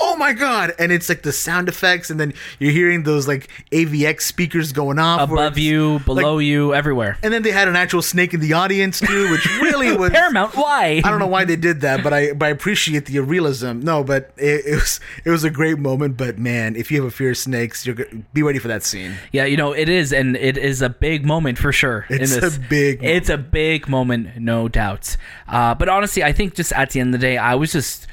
oh 0.00 0.16
my 0.16 0.32
god! 0.32 0.74
And 0.78 0.92
it's 0.92 1.08
like 1.08 1.22
the 1.22 1.32
sound 1.32 1.68
effects, 1.68 2.10
and 2.10 2.18
then 2.18 2.34
you're 2.58 2.72
hearing 2.72 3.02
those 3.02 3.28
like 3.28 3.48
AVX 3.70 4.22
speakers 4.22 4.72
going 4.72 4.98
off 4.98 5.20
above 5.20 5.58
you, 5.58 6.00
below 6.00 6.38
you, 6.38 6.74
everywhere. 6.74 7.18
and 7.22 7.32
then 7.32 7.42
they 7.42 7.50
had 7.50 7.68
an 7.68 7.76
actual 7.76 8.02
snake 8.02 8.34
in 8.34 8.40
the 8.40 8.52
audience 8.52 9.00
too, 9.00 9.30
which 9.30 9.46
really 9.60 9.96
was. 9.96 10.10
Paramount, 10.10 10.54
why? 10.54 11.02
I 11.04 11.10
don't 11.10 11.18
know 11.18 11.26
why 11.26 11.44
they 11.44 11.56
did 11.56 11.80
that, 11.82 12.02
but 12.02 12.12
I 12.12 12.32
but 12.32 12.46
I 12.46 12.48
appreciate 12.50 13.06
the 13.06 13.18
realism. 13.20 13.80
No, 13.80 14.04
but 14.04 14.32
it, 14.36 14.64
it 14.66 14.74
was 14.74 15.00
it 15.24 15.30
was 15.30 15.44
a 15.44 15.50
great 15.50 15.78
moment. 15.78 16.16
But 16.16 16.38
man, 16.38 16.76
if 16.76 16.90
you 16.90 17.00
have 17.02 17.08
a 17.08 17.14
fear 17.14 17.30
of 17.30 17.36
snakes, 17.36 17.86
you're 17.86 17.96
be 18.32 18.42
ready 18.42 18.58
for 18.58 18.68
that 18.68 18.82
scene. 18.82 19.14
Yeah, 19.32 19.44
you 19.44 19.56
know 19.56 19.72
it 19.72 19.88
is, 19.88 20.12
and 20.12 20.36
it 20.36 20.56
is 20.56 20.82
a 20.82 20.88
big 20.88 21.24
moment 21.24 21.58
for 21.58 21.72
sure. 21.72 22.06
It's 22.08 22.34
in 22.34 22.40
this. 22.40 22.56
a 22.56 22.60
big 22.60 23.02
It's 23.02 23.28
a 23.28 23.38
big 23.38 23.88
moment, 23.88 24.38
no 24.38 24.68
doubt. 24.68 25.16
Uh, 25.46 25.74
but 25.74 25.88
honestly, 25.88 26.22
I 26.22 26.32
think 26.32 26.54
just 26.54 26.72
at 26.72 26.90
the 26.90 27.00
end 27.00 27.14
of 27.14 27.20
the 27.20 27.26
day, 27.26 27.38
I 27.38 27.54
was 27.54 27.72
just 27.72 28.06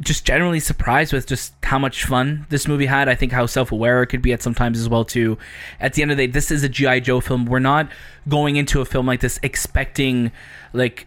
just 0.00 0.24
generally 0.24 0.60
surprised 0.60 1.12
with 1.12 1.26
just 1.26 1.54
how 1.62 1.78
much 1.78 2.04
fun 2.04 2.46
this 2.48 2.66
movie 2.66 2.86
had. 2.86 3.08
I 3.08 3.14
think 3.14 3.32
how 3.32 3.46
self-aware 3.46 4.02
it 4.02 4.06
could 4.06 4.22
be 4.22 4.32
at 4.32 4.42
sometimes 4.42 4.80
as 4.80 4.88
well 4.88 5.04
too. 5.04 5.38
At 5.80 5.94
the 5.94 6.02
end 6.02 6.10
of 6.10 6.16
the 6.16 6.26
day, 6.26 6.32
this 6.32 6.50
is 6.50 6.64
a 6.64 6.68
GI 6.68 7.02
Joe 7.02 7.20
film. 7.20 7.46
We're 7.46 7.58
not 7.60 7.90
going 8.28 8.56
into 8.56 8.80
a 8.80 8.84
film 8.84 9.06
like 9.06 9.20
this 9.20 9.38
expecting 9.42 10.32
like 10.72 11.06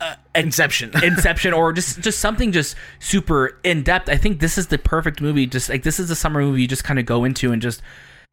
uh, 0.00 0.14
Inception. 0.34 0.92
Inception 1.02 1.52
or 1.52 1.72
just 1.72 2.00
just 2.00 2.18
something 2.18 2.52
just 2.52 2.76
super 2.98 3.58
in 3.64 3.82
depth. 3.82 4.08
I 4.08 4.16
think 4.16 4.40
this 4.40 4.58
is 4.58 4.68
the 4.68 4.78
perfect 4.78 5.20
movie. 5.20 5.46
Just 5.46 5.68
like 5.68 5.82
this 5.82 5.98
is 6.00 6.08
the 6.08 6.16
summer 6.16 6.40
movie 6.40 6.62
you 6.62 6.68
just 6.68 6.84
kind 6.84 6.98
of 6.98 7.06
go 7.06 7.24
into 7.24 7.52
and 7.52 7.62
just 7.62 7.82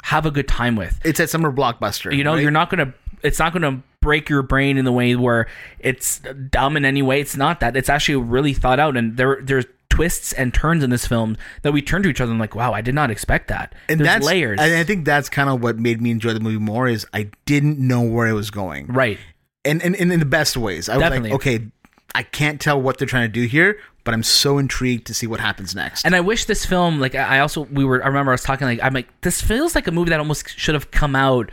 have 0.04 0.26
a 0.26 0.32
good 0.32 0.48
time 0.48 0.76
with. 0.76 1.00
it's 1.06 1.20
a 1.20 1.28
summer 1.28 1.52
blockbuster. 1.52 2.16
You 2.16 2.24
know, 2.24 2.34
right? 2.34 2.42
you're 2.42 2.52
not 2.52 2.70
gonna. 2.70 2.94
It's 3.22 3.40
not 3.40 3.54
gonna 3.54 3.82
break 4.04 4.30
your 4.30 4.42
brain 4.44 4.78
in 4.78 4.86
the 4.86 4.92
way 4.92 5.16
where 5.16 5.48
it's 5.80 6.20
dumb 6.52 6.78
in 6.78 6.86
any 6.86 7.02
way. 7.02 7.22
It's 7.22 7.36
not 7.38 7.60
that. 7.62 7.76
It's 7.76 7.90
actually 7.90 8.18
really 8.18 8.54
thought 8.54 8.80
out, 8.80 8.98
and 8.98 9.18
there 9.18 9.40
there's 9.42 9.66
twists 9.90 10.34
and 10.34 10.54
turns 10.54 10.84
in 10.84 10.90
this 10.90 11.06
film 11.06 11.38
that 11.62 11.72
we 11.72 11.80
turn 11.82 12.02
to 12.04 12.10
each 12.10 12.20
other 12.20 12.32
and 12.32 12.40
like, 12.40 12.56
wow, 12.56 12.74
I 12.74 12.82
did 12.82 12.96
not 12.96 13.12
expect 13.12 13.48
that. 13.50 13.76
and 13.88 14.00
there's 14.00 14.08
that's 14.08 14.26
layers, 14.26 14.60
And 14.60 14.74
I 14.76 14.84
think 14.84 15.06
that's 15.06 15.30
kind 15.30 15.50
of 15.50 15.62
what 15.62 15.78
made 15.78 16.02
me 16.02 16.10
enjoy 16.10 16.34
the 16.34 16.40
movie 16.40 16.58
more. 16.58 16.88
Is 16.88 17.06
I 17.14 17.30
didn't 17.46 17.78
know 17.80 18.02
where 18.02 18.28
it 18.28 18.34
was 18.34 18.50
going. 18.52 18.88
right? 18.88 19.20
and, 19.66 19.82
and, 19.82 19.96
and 19.96 20.12
in 20.12 20.20
the 20.20 20.26
best 20.26 20.58
ways. 20.58 20.90
I 20.90 20.96
was 20.98 21.04
Definitely. 21.04 21.30
like, 21.30 21.36
okay, 21.36 21.68
I 22.16 22.24
can't 22.24 22.60
tell 22.60 22.82
what 22.82 22.98
they're 22.98 23.08
trying 23.08 23.28
to 23.30 23.32
do 23.32 23.46
here, 23.46 23.78
but 24.04 24.14
I'm 24.14 24.24
so 24.24 24.58
intrigued 24.58 25.08
to 25.08 25.14
see 25.14 25.26
what 25.28 25.40
happens 25.40 25.74
next. 25.74 26.06
And 26.06 26.16
I 26.16 26.20
wish 26.20 26.46
this 26.46 26.66
film, 26.66 27.00
like, 27.00 27.16
I 27.16 27.40
also 27.40 27.62
we 27.72 27.86
were. 27.86 28.04
I 28.04 28.08
remember 28.08 28.32
I 28.32 28.34
was 28.34 28.44
talking 28.44 28.68
like, 28.68 28.80
I'm 28.84 28.94
like, 28.94 29.08
this 29.22 29.42
feels 29.42 29.74
like 29.76 29.88
a 29.88 29.92
movie 29.92 30.10
that 30.10 30.20
almost 30.20 30.50
should 30.58 30.74
have 30.76 30.92
come 30.92 31.16
out 31.16 31.50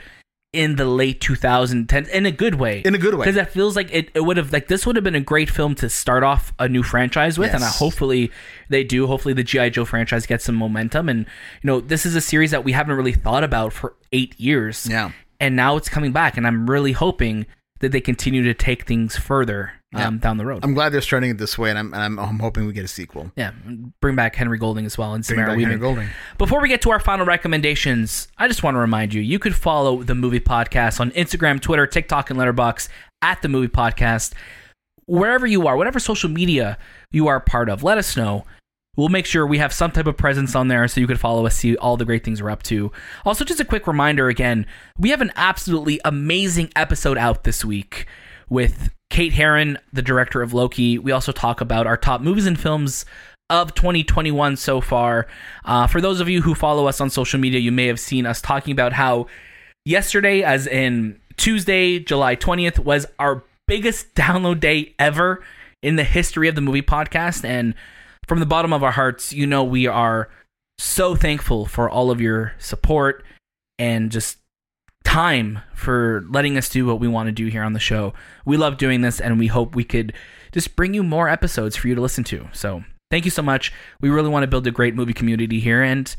in 0.52 0.74
the 0.76 0.84
late 0.84 1.20
2010 1.20 2.06
in 2.08 2.26
a 2.26 2.32
good 2.32 2.56
way. 2.56 2.80
In 2.80 2.94
a 2.94 2.98
good 2.98 3.14
way. 3.14 3.24
because 3.24 3.36
it 3.36 3.50
feels 3.50 3.76
like 3.76 3.88
it, 3.92 4.10
it 4.14 4.20
would 4.20 4.36
have 4.36 4.52
like 4.52 4.66
this 4.66 4.84
would 4.84 4.96
have 4.96 5.04
been 5.04 5.14
a 5.14 5.20
great 5.20 5.48
film 5.48 5.74
to 5.76 5.88
start 5.88 6.24
off 6.24 6.52
a 6.58 6.68
new 6.68 6.82
franchise 6.82 7.38
with, 7.38 7.54
and 7.54 7.62
I, 7.62 7.68
hopefully 7.68 8.32
they 8.68 8.82
do. 8.82 9.06
Hopefully 9.06 9.34
the 9.34 9.44
GI 9.44 9.70
Joe 9.70 9.84
franchise 9.84 10.26
gets 10.26 10.44
some 10.44 10.56
momentum, 10.56 11.08
and 11.08 11.20
you 11.20 11.66
know 11.68 11.80
this 11.80 12.04
is 12.04 12.16
a 12.16 12.20
series 12.20 12.50
that 12.50 12.64
we 12.64 12.72
haven't 12.72 12.96
really 12.96 13.12
thought 13.12 13.44
about 13.44 13.72
for 13.72 13.94
eight 14.12 14.38
years. 14.40 14.88
Yeah. 14.90 15.12
and 15.38 15.54
now 15.54 15.76
it's 15.76 15.88
coming 15.88 16.10
back, 16.12 16.36
and 16.36 16.46
I'm 16.46 16.68
really 16.68 16.92
hoping 16.92 17.46
that 17.80 17.92
they 17.92 18.00
continue 18.00 18.42
to 18.44 18.54
take 18.54 18.86
things 18.86 19.16
further 19.16 19.72
um, 19.94 20.18
down 20.18 20.36
the 20.36 20.46
road. 20.46 20.64
I'm 20.64 20.74
glad 20.74 20.90
they're 20.90 21.00
starting 21.00 21.30
it 21.30 21.38
this 21.38 21.58
way, 21.58 21.70
and 21.70 21.78
I'm, 21.78 21.92
and 21.92 22.02
I'm, 22.02 22.18
I'm 22.18 22.38
hoping 22.38 22.66
we 22.66 22.72
get 22.72 22.84
a 22.84 22.88
sequel. 22.88 23.32
yeah, 23.36 23.52
bring 24.00 24.14
back 24.14 24.36
Henry 24.36 24.58
Golding 24.58 24.86
as 24.86 24.96
well 24.96 25.14
and 25.14 25.26
Bring 25.26 25.38
Samara 25.38 25.50
Henry 25.50 25.64
Weaving. 25.64 25.80
Golding. 25.80 26.08
Before 26.38 26.60
we 26.60 26.68
get 26.68 26.82
to 26.82 26.90
our 26.90 27.00
final 27.00 27.26
recommendations, 27.26 28.28
I 28.38 28.46
just 28.46 28.62
want 28.62 28.76
to 28.76 28.78
remind 28.78 29.12
you 29.12 29.20
you 29.20 29.38
could 29.38 29.56
follow 29.56 30.02
the 30.02 30.14
movie 30.14 30.40
podcast 30.40 31.00
on 31.00 31.10
Instagram, 31.12 31.60
Twitter, 31.60 31.86
TikTok, 31.86 32.30
and 32.30 32.38
Letterboxd 32.38 32.88
at 33.22 33.42
the 33.42 33.48
movie 33.48 33.68
podcast. 33.68 34.32
Wherever 35.06 35.46
you 35.46 35.66
are, 35.66 35.76
whatever 35.76 35.98
social 35.98 36.30
media 36.30 36.78
you 37.10 37.26
are 37.26 37.40
part 37.40 37.68
of, 37.68 37.82
let 37.82 37.98
us 37.98 38.16
know. 38.16 38.44
We'll 38.96 39.08
make 39.08 39.26
sure 39.26 39.46
we 39.46 39.58
have 39.58 39.72
some 39.72 39.92
type 39.92 40.06
of 40.06 40.16
presence 40.16 40.54
on 40.54 40.68
there 40.68 40.86
so 40.88 41.00
you 41.00 41.06
can 41.06 41.16
follow 41.16 41.46
us, 41.46 41.56
see 41.56 41.76
all 41.76 41.96
the 41.96 42.04
great 42.04 42.24
things 42.24 42.42
we're 42.42 42.50
up 42.50 42.62
to. 42.64 42.90
Also, 43.24 43.44
just 43.44 43.60
a 43.60 43.64
quick 43.64 43.86
reminder 43.86 44.28
again, 44.28 44.66
we 44.98 45.10
have 45.10 45.20
an 45.20 45.32
absolutely 45.36 46.00
amazing 46.04 46.70
episode 46.74 47.16
out 47.16 47.44
this 47.44 47.64
week 47.64 48.06
with 48.48 48.90
Kate 49.08 49.32
Herron, 49.32 49.78
the 49.92 50.02
director 50.02 50.42
of 50.42 50.52
Loki. 50.52 50.98
We 50.98 51.12
also 51.12 51.30
talk 51.30 51.60
about 51.60 51.86
our 51.86 51.96
top 51.96 52.20
movies 52.20 52.46
and 52.46 52.58
films 52.58 53.04
of 53.48 53.74
2021 53.74 54.56
so 54.56 54.80
far. 54.80 55.26
Uh, 55.64 55.86
for 55.86 56.00
those 56.00 56.20
of 56.20 56.28
you 56.28 56.42
who 56.42 56.54
follow 56.54 56.86
us 56.86 57.00
on 57.00 57.10
social 57.10 57.38
media, 57.38 57.60
you 57.60 57.72
may 57.72 57.86
have 57.86 58.00
seen 58.00 58.26
us 58.26 58.40
talking 58.40 58.72
about 58.72 58.92
how 58.92 59.26
yesterday, 59.84 60.42
as 60.42 60.66
in 60.66 61.20
Tuesday, 61.36 61.98
July 61.98 62.36
20th, 62.36 62.78
was 62.80 63.06
our 63.18 63.44
biggest 63.66 64.14
download 64.14 64.60
day 64.60 64.94
ever 64.98 65.44
in 65.82 65.96
the 65.96 66.04
history 66.04 66.48
of 66.48 66.54
the 66.54 66.60
movie 66.60 66.82
podcast. 66.82 67.44
And 67.44 67.74
from 68.30 68.38
the 68.38 68.46
bottom 68.46 68.72
of 68.72 68.84
our 68.84 68.92
hearts, 68.92 69.32
you 69.32 69.44
know, 69.44 69.64
we 69.64 69.88
are 69.88 70.28
so 70.78 71.16
thankful 71.16 71.66
for 71.66 71.90
all 71.90 72.12
of 72.12 72.20
your 72.20 72.52
support 72.58 73.24
and 73.76 74.12
just 74.12 74.38
time 75.04 75.58
for 75.74 76.24
letting 76.30 76.56
us 76.56 76.68
do 76.68 76.86
what 76.86 77.00
we 77.00 77.08
want 77.08 77.26
to 77.26 77.32
do 77.32 77.46
here 77.46 77.64
on 77.64 77.72
the 77.72 77.80
show. 77.80 78.14
We 78.44 78.56
love 78.56 78.76
doing 78.76 79.00
this 79.00 79.20
and 79.20 79.36
we 79.36 79.48
hope 79.48 79.74
we 79.74 79.82
could 79.82 80.12
just 80.52 80.76
bring 80.76 80.94
you 80.94 81.02
more 81.02 81.28
episodes 81.28 81.74
for 81.74 81.88
you 81.88 81.96
to 81.96 82.00
listen 82.00 82.22
to. 82.22 82.46
So, 82.52 82.84
thank 83.10 83.24
you 83.24 83.32
so 83.32 83.42
much. 83.42 83.72
We 84.00 84.10
really 84.10 84.28
want 84.28 84.44
to 84.44 84.46
build 84.46 84.64
a 84.68 84.70
great 84.70 84.94
movie 84.94 85.12
community 85.12 85.58
here 85.58 85.82
and 85.82 86.14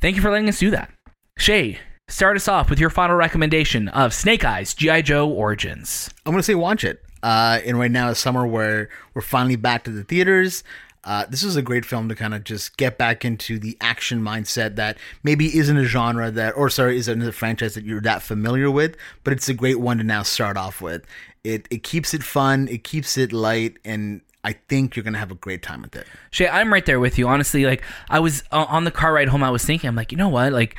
thank 0.00 0.16
you 0.16 0.22
for 0.22 0.32
letting 0.32 0.48
us 0.48 0.58
do 0.58 0.72
that. 0.72 0.90
Shay, 1.38 1.78
start 2.08 2.34
us 2.34 2.48
off 2.48 2.68
with 2.68 2.80
your 2.80 2.90
final 2.90 3.14
recommendation 3.14 3.86
of 3.90 4.12
Snake 4.12 4.44
Eyes 4.44 4.74
GI 4.74 5.02
Joe 5.02 5.30
Origins. 5.30 6.10
I'm 6.26 6.32
gonna 6.32 6.42
say 6.42 6.56
watch 6.56 6.82
it. 6.82 7.00
Uh, 7.22 7.60
and 7.64 7.78
right 7.78 7.92
now 7.92 8.08
is 8.08 8.18
summer 8.18 8.44
where 8.44 8.88
we're 9.14 9.22
finally 9.22 9.54
back 9.54 9.84
to 9.84 9.92
the 9.92 10.02
theaters. 10.02 10.64
Uh, 11.04 11.26
this 11.28 11.42
is 11.42 11.56
a 11.56 11.62
great 11.62 11.84
film 11.84 12.08
to 12.08 12.14
kind 12.14 12.32
of 12.32 12.44
just 12.44 12.76
get 12.76 12.96
back 12.96 13.24
into 13.24 13.58
the 13.58 13.76
action 13.80 14.22
mindset 14.22 14.76
that 14.76 14.96
maybe 15.24 15.56
isn't 15.58 15.76
a 15.76 15.84
genre 15.84 16.30
that, 16.30 16.56
or 16.56 16.70
sorry, 16.70 16.96
isn't 16.96 17.22
a 17.22 17.32
franchise 17.32 17.74
that 17.74 17.84
you're 17.84 18.00
that 18.00 18.22
familiar 18.22 18.70
with, 18.70 18.96
but 19.24 19.32
it's 19.32 19.48
a 19.48 19.54
great 19.54 19.80
one 19.80 19.98
to 19.98 20.04
now 20.04 20.22
start 20.22 20.56
off 20.56 20.80
with. 20.80 21.04
It 21.42 21.66
it 21.70 21.82
keeps 21.82 22.14
it 22.14 22.22
fun, 22.22 22.68
it 22.68 22.84
keeps 22.84 23.18
it 23.18 23.32
light, 23.32 23.78
and 23.84 24.20
I 24.44 24.52
think 24.68 24.94
you're 24.94 25.02
gonna 25.02 25.18
have 25.18 25.32
a 25.32 25.36
great 25.36 25.60
time 25.62 25.82
with 25.82 25.96
it. 25.96 26.06
Shay, 26.30 26.48
I'm 26.48 26.72
right 26.72 26.86
there 26.86 27.00
with 27.00 27.18
you. 27.18 27.26
Honestly, 27.26 27.64
like 27.66 27.82
I 28.08 28.20
was 28.20 28.44
uh, 28.52 28.66
on 28.68 28.84
the 28.84 28.92
car 28.92 29.12
ride 29.12 29.28
home, 29.28 29.42
I 29.42 29.50
was 29.50 29.64
thinking, 29.64 29.88
I'm 29.88 29.96
like, 29.96 30.12
you 30.12 30.18
know 30.18 30.28
what? 30.28 30.52
Like 30.52 30.76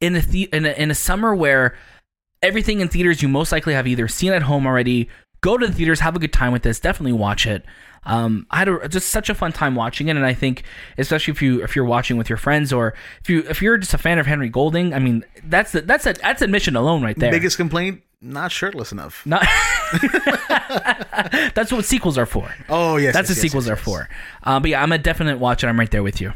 in 0.00 0.14
a, 0.14 0.20
the- 0.20 0.48
in 0.52 0.64
a 0.64 0.70
in 0.80 0.90
a 0.92 0.94
summer 0.94 1.34
where 1.34 1.76
everything 2.42 2.78
in 2.80 2.86
theaters 2.88 3.20
you 3.22 3.28
most 3.28 3.50
likely 3.50 3.74
have 3.74 3.88
either 3.88 4.06
seen 4.06 4.32
at 4.32 4.42
home 4.42 4.64
already, 4.66 5.08
go 5.46 5.56
to 5.56 5.66
the 5.66 5.72
theaters, 5.72 6.00
have 6.00 6.16
a 6.16 6.18
good 6.18 6.32
time 6.32 6.52
with 6.52 6.62
this. 6.62 6.80
Definitely 6.80 7.12
watch 7.12 7.46
it. 7.46 7.64
Um, 8.04 8.46
I 8.50 8.58
had 8.58 8.68
a, 8.68 8.88
just 8.88 9.10
such 9.10 9.30
a 9.30 9.34
fun 9.34 9.52
time 9.52 9.74
watching 9.76 10.08
it, 10.08 10.16
and 10.16 10.26
I 10.26 10.34
think, 10.34 10.64
especially 10.98 11.32
if 11.32 11.42
you 11.42 11.62
if 11.62 11.74
you're 11.74 11.84
watching 11.84 12.16
with 12.16 12.28
your 12.28 12.36
friends 12.36 12.72
or 12.72 12.94
if 13.22 13.30
you 13.30 13.44
if 13.48 13.62
you're 13.62 13.78
just 13.78 13.94
a 13.94 13.98
fan 13.98 14.18
of 14.18 14.26
Henry 14.26 14.48
Golding, 14.48 14.92
I 14.92 14.98
mean, 14.98 15.24
that's 15.44 15.74
a, 15.74 15.80
that's 15.82 16.06
a 16.06 16.14
that's 16.14 16.42
admission 16.42 16.76
alone 16.76 17.02
right 17.02 17.18
there. 17.18 17.30
Biggest 17.30 17.56
complaint: 17.56 18.02
not 18.20 18.52
shirtless 18.52 18.92
enough. 18.92 19.24
Not- 19.24 19.46
that's 21.54 21.72
what 21.72 21.84
sequels 21.84 22.18
are 22.18 22.26
for. 22.26 22.52
Oh 22.68 22.96
yes, 22.96 23.14
That's 23.14 23.28
yes, 23.28 23.36
what 23.38 23.42
yes, 23.42 23.42
sequels 23.42 23.66
yes, 23.66 23.72
are 23.72 23.76
for. 23.76 24.08
Uh, 24.42 24.60
but 24.60 24.70
yeah, 24.70 24.82
I'm 24.82 24.92
a 24.92 24.98
definite 24.98 25.38
watch, 25.38 25.62
and 25.62 25.70
I'm 25.70 25.78
right 25.78 25.90
there 25.90 26.02
with 26.02 26.20
you. 26.20 26.32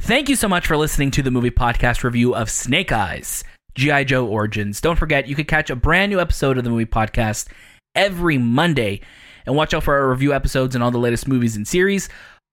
Thank 0.00 0.28
you 0.28 0.36
so 0.36 0.48
much 0.48 0.66
for 0.66 0.76
listening 0.76 1.10
to 1.12 1.22
the 1.22 1.30
movie 1.30 1.50
podcast 1.50 2.04
review 2.04 2.34
of 2.34 2.50
Snake 2.50 2.92
Eyes, 2.92 3.44
G.I. 3.74 4.04
Joe 4.04 4.26
Origins. 4.26 4.80
Don't 4.80 4.96
forget, 4.96 5.26
you 5.26 5.34
could 5.34 5.48
catch 5.48 5.70
a 5.70 5.76
brand 5.76 6.10
new 6.10 6.20
episode 6.20 6.58
of 6.58 6.64
the 6.64 6.70
movie 6.70 6.86
podcast 6.86 7.48
every 7.96 8.38
Monday. 8.38 9.00
And 9.46 9.56
watch 9.56 9.74
out 9.74 9.84
for 9.84 9.96
our 9.96 10.08
review 10.08 10.32
episodes 10.32 10.74
and 10.74 10.84
all 10.84 10.90
the 10.90 10.98
latest 10.98 11.26
movies 11.26 11.56
and 11.56 11.66
series. 11.66 12.08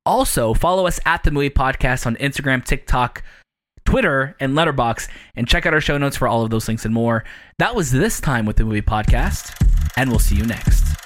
Also, 0.05 0.53
follow 0.53 0.87
us 0.87 0.99
at 1.05 1.23
the 1.23 1.31
movie 1.31 1.49
podcast 1.49 2.05
on 2.05 2.15
Instagram, 2.17 2.63
TikTok, 2.63 3.23
Twitter, 3.85 4.35
and 4.39 4.53
Letterboxd, 4.53 5.09
and 5.35 5.47
check 5.47 5.65
out 5.65 5.73
our 5.73 5.81
show 5.81 5.97
notes 5.97 6.17
for 6.17 6.27
all 6.27 6.43
of 6.43 6.49
those 6.49 6.67
links 6.67 6.85
and 6.85 6.93
more. 6.93 7.23
That 7.59 7.75
was 7.75 7.91
this 7.91 8.19
time 8.19 8.45
with 8.45 8.57
the 8.57 8.65
movie 8.65 8.81
podcast, 8.81 9.53
and 9.97 10.09
we'll 10.09 10.19
see 10.19 10.35
you 10.35 10.45
next. 10.45 11.02